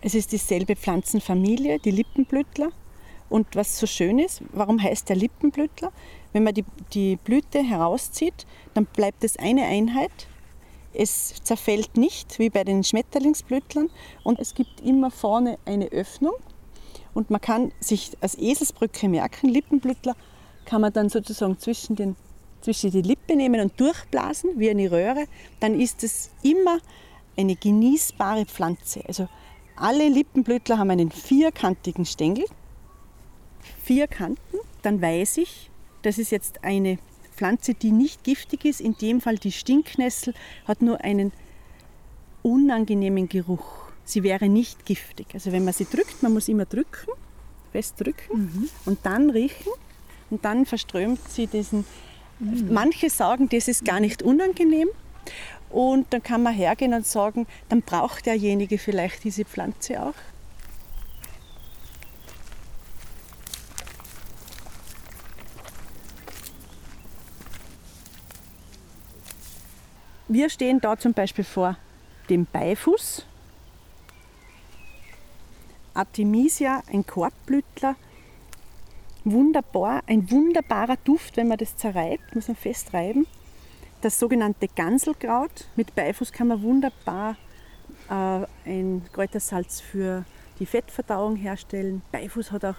Es 0.00 0.14
ist 0.14 0.32
dieselbe 0.32 0.74
Pflanzenfamilie, 0.76 1.78
die 1.78 1.90
Lippenblütler. 1.90 2.72
Und 3.30 3.56
was 3.56 3.78
so 3.78 3.86
schön 3.86 4.18
ist, 4.18 4.42
warum 4.52 4.82
heißt 4.82 5.08
der 5.08 5.16
Lippenblütler? 5.16 5.92
Wenn 6.32 6.42
man 6.42 6.52
die, 6.52 6.64
die 6.92 7.16
Blüte 7.16 7.62
herauszieht, 7.62 8.46
dann 8.74 8.84
bleibt 8.84 9.24
es 9.24 9.38
eine 9.38 9.64
Einheit. 9.64 10.10
Es 10.92 11.34
zerfällt 11.44 11.96
nicht 11.96 12.38
wie 12.38 12.50
bei 12.50 12.64
den 12.64 12.84
Schmetterlingsblütlern 12.84 13.88
und 14.24 14.40
es 14.40 14.54
gibt 14.54 14.80
immer 14.80 15.10
vorne 15.10 15.58
eine 15.64 15.86
Öffnung 15.86 16.34
und 17.14 17.30
man 17.30 17.40
kann 17.40 17.72
sich 17.80 18.16
als 18.20 18.36
Eselsbrücke 18.36 19.08
merken, 19.08 19.48
Lippenblütler 19.48 20.16
kann 20.64 20.80
man 20.80 20.92
dann 20.92 21.08
sozusagen 21.08 21.58
zwischen 21.58 21.96
den 21.96 22.16
zwischen 22.60 22.90
die 22.90 23.02
Lippe 23.02 23.36
nehmen 23.36 23.60
und 23.60 23.80
durchblasen 23.80 24.58
wie 24.58 24.68
eine 24.68 24.90
Röhre, 24.90 25.24
dann 25.60 25.80
ist 25.80 26.02
es 26.04 26.30
immer 26.42 26.78
eine 27.36 27.56
genießbare 27.56 28.44
Pflanze. 28.44 29.02
Also 29.08 29.28
alle 29.76 30.08
Lippenblütler 30.08 30.76
haben 30.76 30.90
einen 30.90 31.10
vierkantigen 31.10 32.04
Stängel, 32.04 32.44
vier 33.90 34.07
Kanten, 34.07 34.59
dann 34.83 35.03
weiß 35.03 35.38
ich, 35.38 35.68
das 36.03 36.18
ist 36.18 36.31
jetzt 36.31 36.62
eine 36.62 36.98
Pflanze, 37.35 37.74
die 37.74 37.90
nicht 37.90 38.22
giftig 38.22 38.64
ist. 38.64 38.81
In 38.81 38.96
dem 38.96 39.20
Fall 39.20 39.37
die 39.37 39.50
Stinknessel 39.50 40.33
hat 40.64 40.81
nur 40.81 41.00
einen 41.00 41.33
unangenehmen 42.44 43.29
Geruch. 43.29 43.90
Sie 44.05 44.22
wäre 44.22 44.48
nicht 44.48 44.87
giftig. 44.87 45.26
Also 45.35 45.50
wenn 45.50 45.64
man 45.64 45.74
sie 45.74 45.87
drückt, 45.87 46.22
man 46.22 46.33
muss 46.33 46.46
immer 46.46 46.66
drücken, 46.66 47.11
fest 47.72 47.96
drücken 47.98 48.53
mhm. 48.53 48.68
und 48.85 49.00
dann 49.03 49.29
riechen 49.29 49.72
und 50.31 50.44
dann 50.44 50.66
verströmt 50.66 51.29
sie 51.29 51.48
diesen. 51.48 51.85
Mhm. 52.38 52.72
Manche 52.72 53.11
sagen, 53.11 53.48
das 53.48 53.66
ist 53.66 53.85
gar 53.85 53.98
nicht 53.98 54.22
unangenehm. 54.22 54.88
Und 55.68 56.07
dann 56.12 56.22
kann 56.22 56.44
man 56.44 56.55
hergehen 56.55 56.94
und 56.94 57.09
sagen, 57.09 57.48
dann 57.68 57.83
braucht 57.83 58.26
derjenige 58.26 58.79
vielleicht 58.79 59.24
diese 59.24 59.44
Pflanze 59.44 60.00
auch. 60.00 60.14
Wir 70.32 70.48
stehen 70.48 70.80
da 70.80 70.96
zum 70.96 71.12
Beispiel 71.12 71.42
vor 71.42 71.76
dem 72.28 72.46
Beifuß. 72.46 73.26
Artemisia, 75.92 76.84
ein 76.86 77.04
Korbblütler. 77.04 77.96
Wunderbar, 79.24 80.04
ein 80.06 80.30
wunderbarer 80.30 80.98
Duft, 81.02 81.36
wenn 81.36 81.48
man 81.48 81.58
das 81.58 81.76
zerreibt, 81.76 82.32
muss 82.32 82.46
man 82.46 82.56
festreiben. 82.56 83.26
Das 84.02 84.20
sogenannte 84.20 84.68
Ganselkraut. 84.68 85.66
Mit 85.74 85.96
Beifuß 85.96 86.30
kann 86.30 86.46
man 86.46 86.62
wunderbar 86.62 87.36
äh, 88.08 88.46
ein 88.66 89.02
Kräutersalz 89.12 89.80
für 89.80 90.24
die 90.60 90.66
Fettverdauung 90.66 91.34
herstellen. 91.34 92.02
Beifuß 92.12 92.52
hat 92.52 92.64
auch, 92.64 92.78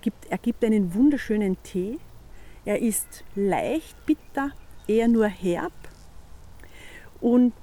gibt, 0.00 0.26
ergibt 0.32 0.64
einen 0.64 0.92
wunderschönen 0.94 1.62
Tee. 1.62 2.00
Er 2.64 2.82
ist 2.82 3.22
leicht 3.36 4.04
bitter, 4.04 4.50
eher 4.88 5.06
nur 5.06 5.28
herb 5.28 5.72
und 7.22 7.54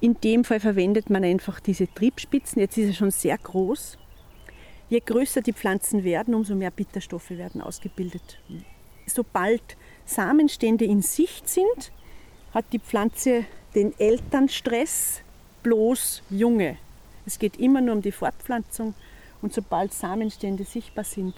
in 0.00 0.18
dem 0.20 0.44
Fall 0.44 0.60
verwendet 0.60 1.10
man 1.10 1.24
einfach 1.24 1.60
diese 1.60 1.92
Triebspitzen. 1.92 2.60
Jetzt 2.60 2.78
ist 2.78 2.88
er 2.88 2.94
schon 2.94 3.10
sehr 3.10 3.36
groß. 3.36 3.98
Je 4.88 5.00
größer 5.00 5.42
die 5.42 5.52
Pflanzen 5.52 6.04
werden, 6.04 6.34
umso 6.34 6.54
mehr 6.54 6.70
Bitterstoffe 6.70 7.30
werden 7.30 7.60
ausgebildet. 7.60 8.38
Sobald 9.06 9.62
Samenstände 10.06 10.84
in 10.84 11.02
Sicht 11.02 11.48
sind, 11.48 11.92
hat 12.54 12.64
die 12.72 12.78
Pflanze 12.78 13.44
den 13.74 13.98
Elternstress 13.98 15.20
bloß 15.62 16.22
Junge. 16.30 16.78
Es 17.26 17.38
geht 17.38 17.58
immer 17.58 17.80
nur 17.80 17.96
um 17.96 18.02
die 18.02 18.12
Fortpflanzung 18.12 18.94
und 19.42 19.52
sobald 19.52 19.92
Samenstände 19.92 20.64
sichtbar 20.64 21.04
sind, 21.04 21.34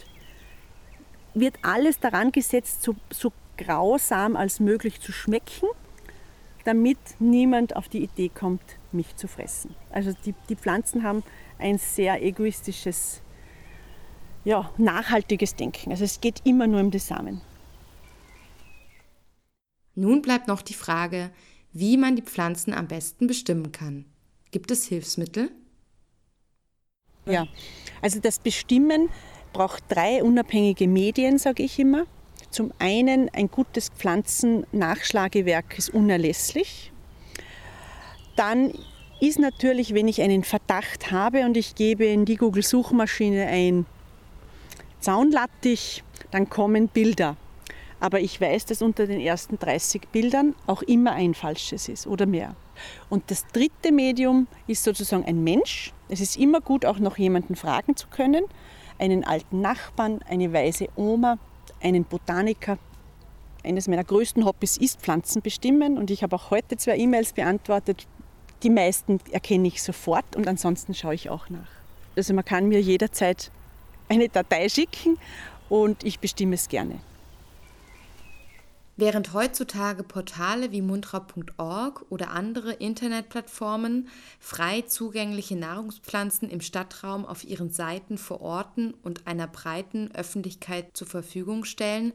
wird 1.35 1.59
alles 1.63 1.99
daran 1.99 2.33
gesetzt, 2.33 2.83
so, 2.83 2.95
so 3.11 3.33
grausam 3.57 4.37
als 4.37 4.61
möglich 4.61 5.01
zu 5.01 5.13
schmecken 5.13 5.69
damit 6.65 6.99
niemand 7.19 7.77
auf 7.77 7.89
die 7.89 8.03
Idee 8.03 8.29
kommt, 8.29 8.63
mich 8.93 9.17
zu 9.17 9.29
fressen. 9.29 9.75
Also 9.91 10.13
die, 10.25 10.35
die 10.49 10.57
Pflanzen 10.57 11.03
haben 11.03 11.23
ein 11.59 11.79
sehr 11.79 12.23
egoistisches, 12.23 13.23
ja, 14.45 14.71
nachhaltiges 14.79 15.55
Denken. 15.55 15.91
Also 15.91 16.05
es 16.05 16.21
geht 16.21 16.41
immer 16.45 16.67
nur 16.67 16.81
um 16.81 16.91
die 16.91 16.99
Samen. 16.99 17.41
Nun 19.95 20.23
bleibt 20.23 20.49
noch 20.49 20.63
die 20.63 20.75
Frage, 20.75 21.31
wie 21.73 21.97
man 21.97 22.17
die 22.17 22.23
Pflanzen 22.23 22.73
am 22.73 22.89
besten 22.89 23.27
bestimmen 23.27 23.73
kann. 23.73 24.05
Gibt 24.51 24.71
es 24.71 24.87
Hilfsmittel? 24.87 25.51
Ja, 27.27 27.47
also 28.01 28.21
das 28.21 28.39
Bestimmen 28.39 29.09
braucht 29.53 29.85
drei 29.89 30.23
unabhängige 30.23 30.89
Medien, 30.89 31.39
sage 31.39 31.63
ich 31.63 31.79
immer. 31.79 32.07
Zum 32.53 32.71
einen, 32.79 33.31
ein 33.31 33.51
gutes 33.51 33.89
Pflanzennachschlagewerk 33.89 35.79
ist 35.79 35.89
unerlässlich. 35.89 36.93
Dann 38.37 38.75
ist 39.21 39.39
natürlich, 39.39 39.95
wenn 39.95 40.07
ich 40.07 40.21
einen 40.21 40.45
Verdacht 40.45 41.11
habe 41.11 41.47
und 41.47 41.57
ich 41.57 41.75
gebe 41.75 42.05
in 42.05 42.27
die 42.27 42.37
Google-Suchmaschine 42.37 43.47
ein 43.47 43.87
Zaunlattich, 45.01 46.05
dann 46.31 46.51
kommen 46.51 46.89
Bilder. 46.89 47.39
Aber 48.01 48.21
ich 48.21 48.39
weiß, 48.39 48.67
dass 48.67 48.83
unter 48.83 49.07
den 49.07 49.21
ersten 49.21 49.59
30 49.59 50.09
Bildern 50.13 50.55
auch 50.67 50.83
immer 50.83 51.13
ein 51.13 51.33
falsches 51.33 51.89
ist 51.89 52.07
oder 52.07 52.27
mehr. 52.27 52.55
Und 53.09 53.31
das 53.31 53.47
dritte 53.47 53.93
Medium 53.93 54.47
ist 54.67 54.85
sozusagen 54.85 55.25
ein 55.25 55.43
Mensch. 55.43 55.95
Es 56.11 56.21
ist 56.21 56.37
immer 56.37 56.61
gut, 56.61 56.85
auch 56.85 56.99
noch 56.99 57.17
jemanden 57.17 57.57
fragen 57.57 57.97
zu 57.97 58.09
können. 58.09 58.45
Einen 58.99 59.25
alten 59.25 59.63
Nachbarn, 59.63 60.21
eine 60.29 60.53
weise 60.53 60.89
Oma, 60.97 61.39
einen 61.83 62.05
Botaniker. 62.05 62.79
Eines 63.65 63.89
meiner 63.89 64.05
größten 64.05 64.45
Hobbys 64.45 64.77
ist 64.77 65.01
Pflanzen 65.01 65.43
bestimmen 65.43 65.99
und 65.99 66.11
ich 66.11 66.23
habe 66.23 66.35
auch 66.37 66.51
heute 66.51 66.77
zwei 66.77 66.97
E-Mails 66.97 67.33
beantwortet. 67.33 68.07
Die 68.63 68.71
meisten 68.71 69.21
erkenne 69.31 69.69
ich 69.69 69.83
sofort 69.83 70.37
und 70.37 70.49
ansonsten 70.49 70.95
schaue 70.95 71.15
ich 71.15 71.31
auch 71.31 71.49
nach. 71.49 71.69
Also 72.17 72.35
man 72.35 72.45
kann 72.45 72.69
mir 72.69 72.81
jederzeit 72.81 73.51
eine 74.09 74.29
Datei 74.29 74.69
schicken 74.69 75.19
und 75.69 76.05
ich 76.05 76.19
bestimme 76.19 76.55
es 76.55 76.69
gerne. 76.69 77.01
Während 78.97 79.33
heutzutage 79.33 80.03
Portale 80.03 80.71
wie 80.71 80.83
mundraub.org 80.83 82.05
oder 82.11 82.31
andere 82.31 82.75
Internetplattformen 82.75 84.09
frei 84.39 84.83
zugängliche 84.83 85.57
Nahrungspflanzen 85.57 86.51
im 86.51 86.61
Stadtraum 86.61 87.25
auf 87.25 87.45
ihren 87.45 87.71
Seiten 87.71 88.19
verorten 88.19 88.93
und 89.03 89.27
einer 89.27 89.47
breiten 89.47 90.15
Öffentlichkeit 90.15 90.95
zur 90.95 91.07
Verfügung 91.07 91.65
stellen, 91.65 92.13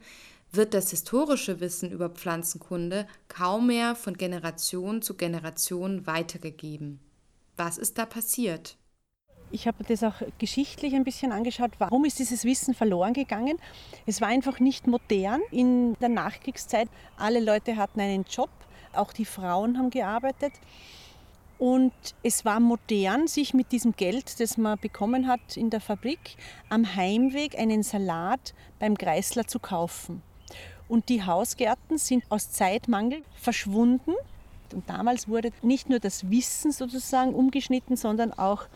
wird 0.52 0.74
das 0.74 0.92
historische 0.92 1.60
Wissen 1.60 1.92
über 1.92 2.10
Pflanzenkunde 2.10 3.08
kaum 3.28 3.68
mehr 3.68 3.96
von 3.96 4.16
Generation 4.16 5.02
zu 5.02 5.16
Generation 5.16 6.06
weitergegeben. 6.06 7.00
Was 7.58 7.80
ist 7.80 7.98
da 7.98 8.06
passiert? 8.06 8.78
Ich 9.50 9.66
habe 9.68 9.84
das 9.86 10.04
auch 10.04 10.16
geschichtlich 10.40 10.94
ein 10.94 11.06
bisschen 11.06 11.32
angeschaut. 11.32 11.72
Warum 11.80 12.04
ist 12.04 12.20
dieses 12.20 12.44
Wissen 12.44 12.74
verloren 12.74 13.14
gegangen? 13.14 13.58
Es 14.06 14.20
war 14.20 14.28
einfach 14.28 14.60
nicht 14.60 14.88
modern 14.88 15.42
in 15.52 15.96
der 16.00 16.10
Nachkriegszeit. 16.10 16.90
Alle 17.18 17.40
Leute 17.40 17.78
hatten 17.78 18.02
einen 18.02 18.26
Job, 18.30 18.50
auch 18.94 19.14
die 19.14 19.26
Frauen 19.26 19.78
haben 19.78 19.90
gearbeitet. 19.90 20.52
Und 21.60 21.94
es 22.24 22.46
war 22.46 22.60
modern, 22.60 23.28
sich 23.28 23.54
mit 23.54 23.72
diesem 23.72 23.94
Geld, 23.94 24.40
das 24.40 24.58
man 24.58 24.78
bekommen 24.78 25.28
hat 25.28 25.58
in 25.58 25.70
der 25.70 25.82
Fabrik, 25.82 26.36
am 26.70 26.96
Heimweg 26.96 27.58
einen 27.58 27.84
Salat 27.84 28.54
beim 28.80 28.98
Kreisler 28.98 29.48
zu 29.48 29.60
kaufen. 29.60 30.22
Und 30.88 31.10
die 31.10 31.24
Hausgärten 31.24 31.98
sind 31.98 32.24
aus 32.30 32.52
Zeitmangel 32.52 33.24
verschwunden. 33.36 34.14
Und 34.74 34.90
damals 34.90 35.28
wurde 35.28 35.52
nicht 35.62 35.90
nur 35.90 36.00
das 36.00 36.30
Wissen 36.30 36.72
sozusagen 36.72 37.34
umgeschnitten, 37.34 37.96
sondern 37.96 38.34
auch 38.34 38.68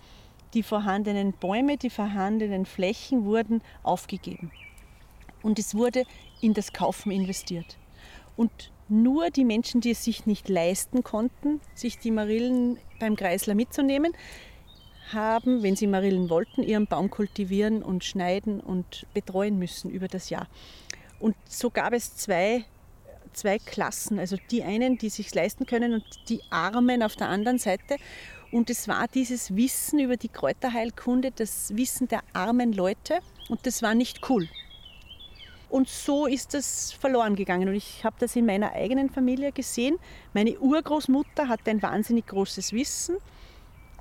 die 0.54 0.64
vorhandenen 0.64 1.34
Bäume, 1.34 1.78
die 1.78 1.90
vorhandenen 1.90 2.66
Flächen 2.66 3.26
wurden 3.26 3.62
aufgegeben. 3.84 4.52
Und 5.42 5.60
es 5.60 5.76
wurde 5.76 6.04
in 6.42 6.54
das 6.54 6.74
Kaufen 6.74 7.12
investiert. 7.12 7.78
Und 8.36 8.72
nur 8.90 9.30
die 9.30 9.46
Menschen, 9.46 9.82
die 9.82 9.92
es 9.92 10.04
sich 10.04 10.26
nicht 10.26 10.50
leisten 10.50 11.04
konnten, 11.04 11.62
sich 11.74 11.98
die 11.98 12.12
Marillen 12.12 12.78
beim 13.00 13.16
Kreisler 13.16 13.56
mitzunehmen, 13.56 14.14
haben, 15.14 15.64
wenn 15.64 15.76
sie 15.76 15.88
Marillen 15.88 16.30
wollten, 16.30 16.64
ihren 16.64 16.88
Baum 16.88 17.10
kultivieren 17.10 17.84
und 17.84 18.04
schneiden 18.04 18.60
und 18.60 19.06
betreuen 19.14 19.58
müssen 19.58 19.90
über 19.90 20.08
das 20.08 20.30
Jahr. 20.30 20.48
Und 21.20 21.36
so 21.48 21.70
gab 21.70 21.94
es 21.94 22.16
zwei, 22.16 22.66
zwei 23.34 23.60
Klassen, 23.60 24.20
also 24.20 24.38
die 24.50 24.64
einen, 24.64 24.98
die 24.98 25.10
sich 25.10 25.34
leisten 25.34 25.66
können 25.66 25.94
und 25.94 26.04
die 26.30 26.42
Armen 26.50 27.04
auf 27.04 27.16
der 27.16 27.30
anderen 27.30 27.60
Seite. 27.60 27.98
Und 28.52 28.70
es 28.70 28.88
war 28.88 29.08
dieses 29.08 29.56
Wissen 29.56 30.00
über 30.00 30.18
die 30.18 30.28
Kräuterheilkunde, 30.28 31.32
das 31.32 31.76
Wissen 31.76 32.08
der 32.10 32.22
armen 32.34 32.74
Leute. 32.74 33.20
Und 33.50 33.66
das 33.66 33.82
war 33.82 33.96
nicht 33.96 34.30
cool. 34.30 34.48
Und 35.70 35.88
so 35.88 36.26
ist 36.26 36.54
das 36.54 36.92
verloren 36.92 37.38
gegangen. 37.38 37.70
Und 37.70 37.76
ich 37.76 38.04
habe 38.04 38.18
das 38.20 38.36
in 38.36 38.46
meiner 38.46 38.74
eigenen 38.74 39.10
Familie 39.10 39.54
gesehen. 39.54 39.98
Meine 40.34 40.60
Urgroßmutter 40.60 41.48
hatte 41.48 41.72
ein 41.72 41.82
wahnsinnig 41.82 42.28
großes 42.28 42.74
Wissen. 42.74 43.18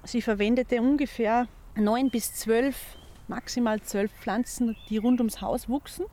Sie 0.02 0.20
verwendete 0.20 0.80
ungefähr 0.80 1.46
neun 1.76 2.10
bis 2.10 2.34
zwölf, 2.34 2.76
maximal 3.28 3.80
zwölf 3.82 4.10
Pflanzen, 4.20 4.76
die 4.88 4.96
rund 4.96 5.20
ums 5.20 5.40
Haus 5.40 5.68
wuchsen. 5.68 6.06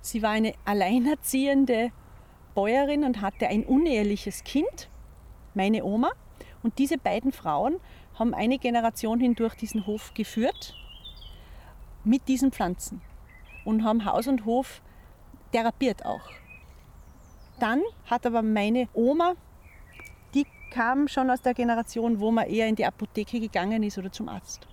Sie 0.00 0.22
war 0.22 0.30
eine 0.30 0.54
alleinerziehende 0.64 1.92
Bäuerin 2.54 3.04
und 3.04 3.20
hatte 3.20 3.48
ein 3.48 3.64
uneheliches 3.64 4.42
Kind, 4.42 4.88
meine 5.54 5.84
Oma. 5.84 6.12
Und 6.62 6.78
diese 6.78 6.98
beiden 6.98 7.32
Frauen 7.32 7.80
haben 8.18 8.34
eine 8.34 8.58
Generation 8.58 9.20
hindurch 9.20 9.54
diesen 9.54 9.86
Hof 9.86 10.14
geführt 10.14 10.74
mit 12.04 12.28
diesen 12.28 12.52
Pflanzen 12.52 13.00
und 13.64 13.84
haben 13.84 14.04
Haus 14.04 14.26
und 14.26 14.44
Hof 14.44 14.82
therapiert 15.52 16.04
auch. 16.04 16.22
Dann 17.58 17.80
hat 18.06 18.26
aber 18.26 18.42
meine 18.42 18.88
Oma, 18.92 19.34
die 20.34 20.46
kam 20.70 21.08
schon 21.08 21.30
aus 21.30 21.42
der 21.42 21.54
Generation, 21.54 22.20
wo 22.20 22.30
man 22.30 22.48
eher 22.48 22.66
in 22.66 22.76
die 22.76 22.86
Apotheke 22.86 23.38
gegangen 23.38 23.82
ist 23.82 23.98
oder 23.98 24.10
zum 24.10 24.28
Arzt. 24.28 24.66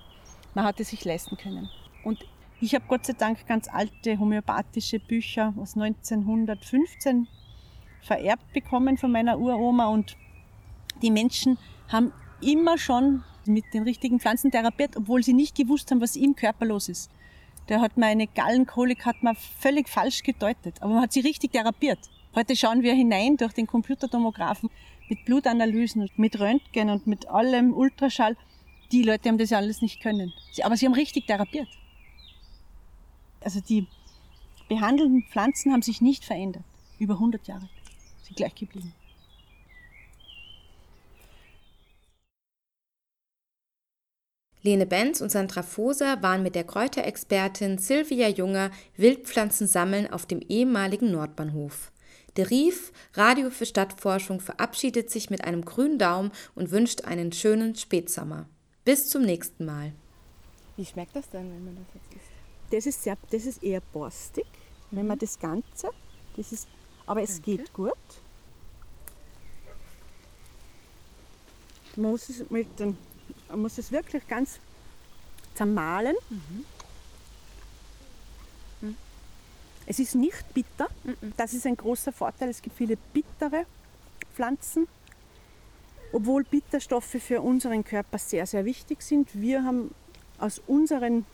Man 0.53 0.65
hatte 0.65 0.83
sich 0.83 1.05
leisten 1.05 1.37
können. 1.37 1.69
Und 2.03 2.25
ich 2.61 2.73
habe 2.73 2.85
Gott 2.87 3.05
sei 3.05 3.13
Dank 3.13 3.45
ganz 3.47 3.67
alte 3.71 4.19
homöopathische 4.19 4.99
Bücher 4.99 5.53
aus 5.57 5.75
1915 5.75 7.27
vererbt 8.01 8.53
bekommen 8.53 8.97
von 8.97 9.11
meiner 9.11 9.37
Uroma 9.37 9.87
und 9.87 10.17
die 11.01 11.11
Menschen 11.11 11.57
haben 11.89 12.13
immer 12.41 12.77
schon 12.77 13.23
mit 13.45 13.65
den 13.73 13.83
richtigen 13.83 14.19
Pflanzen 14.19 14.51
therapiert, 14.51 14.95
obwohl 14.95 15.23
sie 15.23 15.33
nicht 15.33 15.55
gewusst 15.55 15.91
haben, 15.91 16.01
was 16.01 16.15
im 16.15 16.35
Körper 16.35 16.65
los 16.65 16.87
ist. 16.87 17.11
Der 17.67 17.81
hat 17.81 17.97
meine 17.97 18.27
Gallenkolik 18.27 19.05
hat 19.05 19.21
man 19.21 19.35
völlig 19.35 19.89
falsch 19.89 20.23
gedeutet, 20.23 20.81
aber 20.81 20.93
man 20.93 21.03
hat 21.03 21.13
sie 21.13 21.19
richtig 21.19 21.51
therapiert. 21.51 21.99
Heute 22.35 22.55
schauen 22.55 22.83
wir 22.83 22.93
hinein 22.93 23.37
durch 23.37 23.53
den 23.53 23.67
Computertomographen 23.67 24.69
mit 25.09 25.25
Blutanalysen 25.25 26.09
mit 26.15 26.39
Röntgen 26.39 26.89
und 26.89 27.07
mit 27.07 27.27
allem 27.27 27.73
Ultraschall. 27.73 28.37
Die 28.91 29.03
Leute 29.03 29.29
haben 29.29 29.37
das 29.37 29.49
ja 29.49 29.57
alles 29.57 29.81
nicht 29.81 30.01
können. 30.01 30.31
Aber 30.63 30.77
sie 30.77 30.85
haben 30.85 30.93
richtig 30.93 31.27
therapiert. 31.27 31.67
Also 33.41 33.61
die 33.61 33.87
behandelten 34.67 35.23
Pflanzen 35.23 35.71
haben 35.71 35.81
sich 35.81 36.01
nicht 36.01 36.25
verändert. 36.25 36.63
Über 36.99 37.15
100 37.15 37.47
Jahre. 37.47 37.69
Sie 38.23 38.33
gleich 38.33 38.53
geblieben. 38.53 38.93
Lene 44.61 44.85
Benz 44.85 45.21
und 45.21 45.31
Sandra 45.31 45.63
Foser 45.63 46.21
waren 46.21 46.43
mit 46.43 46.53
der 46.53 46.65
Kräuterexpertin 46.65 47.77
Silvia 47.77 48.27
Junger 48.27 48.71
Wildpflanzen 48.97 49.67
sammeln 49.67 50.11
auf 50.11 50.25
dem 50.25 50.41
ehemaligen 50.41 51.11
Nordbahnhof. 51.11 51.91
Der 52.35 52.49
Rief 52.49 52.91
Radio 53.13 53.49
für 53.51 53.65
Stadtforschung 53.65 54.41
verabschiedet 54.41 55.09
sich 55.09 55.29
mit 55.29 55.45
einem 55.45 55.63
grünen 55.63 55.97
Daumen 55.97 56.31
und 56.55 56.71
wünscht 56.71 57.05
einen 57.05 57.31
schönen 57.31 57.75
Spätsommer. 57.75 58.47
Bis 58.83 59.07
zum 59.09 59.23
nächsten 59.23 59.65
Mal. 59.65 59.93
Wie 60.75 60.85
schmeckt 60.85 61.15
das 61.15 61.29
denn, 61.29 61.49
wenn 61.51 61.65
man 61.65 61.75
das 61.75 61.93
jetzt 61.93 62.13
isst? 62.13 62.31
Das 62.71 62.85
ist, 62.85 63.03
sehr, 63.03 63.17
das 63.31 63.45
ist 63.45 63.63
eher 63.63 63.81
borstig, 63.93 64.45
mhm. 64.91 64.97
wenn 64.97 65.07
man 65.07 65.17
mhm. 65.17 65.21
das 65.21 65.39
Ganze, 65.39 65.89
das 66.35 66.51
ist, 66.51 66.67
aber 67.05 67.21
es 67.21 67.41
Danke. 67.41 67.57
geht 67.57 67.73
gut. 67.73 67.93
Man 71.95 72.11
muss 72.11 72.29
es, 72.29 72.49
mit 72.49 72.79
den, 72.79 72.97
man 73.49 73.61
muss 73.61 73.77
es 73.77 73.91
wirklich 73.91 74.27
ganz 74.27 74.59
zermahlen. 75.55 76.15
Mhm. 76.29 76.65
Es 79.85 79.97
ist 79.97 80.13
nicht 80.13 80.53
bitter, 80.53 80.87
mhm. 81.03 81.33
das 81.35 81.53
ist 81.53 81.65
ein 81.65 81.75
großer 81.75 82.11
Vorteil. 82.11 82.49
Es 82.49 82.61
gibt 82.61 82.77
viele 82.77 82.95
bittere 83.11 83.65
Pflanzen, 84.35 84.87
obwohl 86.13 86.43
Bitterstoffe 86.43 87.17
für 87.19 87.41
unseren 87.41 87.83
Körper 87.83 88.19
sehr, 88.19 88.45
sehr 88.45 88.65
wichtig 88.65 89.01
sind. 89.01 89.29
Wir 89.33 89.63
haben 89.63 89.93
aus 90.37 90.61
unseren 90.67 91.25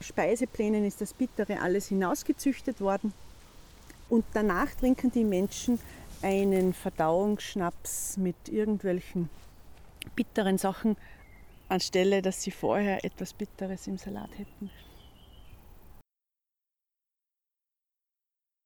Speiseplänen 0.00 0.84
ist 0.84 1.00
das 1.00 1.12
Bittere 1.12 1.60
alles 1.60 1.88
hinausgezüchtet 1.88 2.80
worden. 2.80 3.12
Und 4.08 4.24
danach 4.32 4.72
trinken 4.74 5.10
die 5.10 5.24
Menschen 5.24 5.80
einen 6.22 6.72
Verdauungsschnaps 6.72 8.16
mit 8.16 8.48
irgendwelchen 8.48 9.28
bitteren 10.14 10.58
Sachen, 10.58 10.96
anstelle 11.68 12.22
dass 12.22 12.42
sie 12.42 12.50
vorher 12.50 13.04
etwas 13.04 13.32
Bitteres 13.32 13.86
im 13.86 13.98
Salat 13.98 14.30
hätten. 14.38 14.70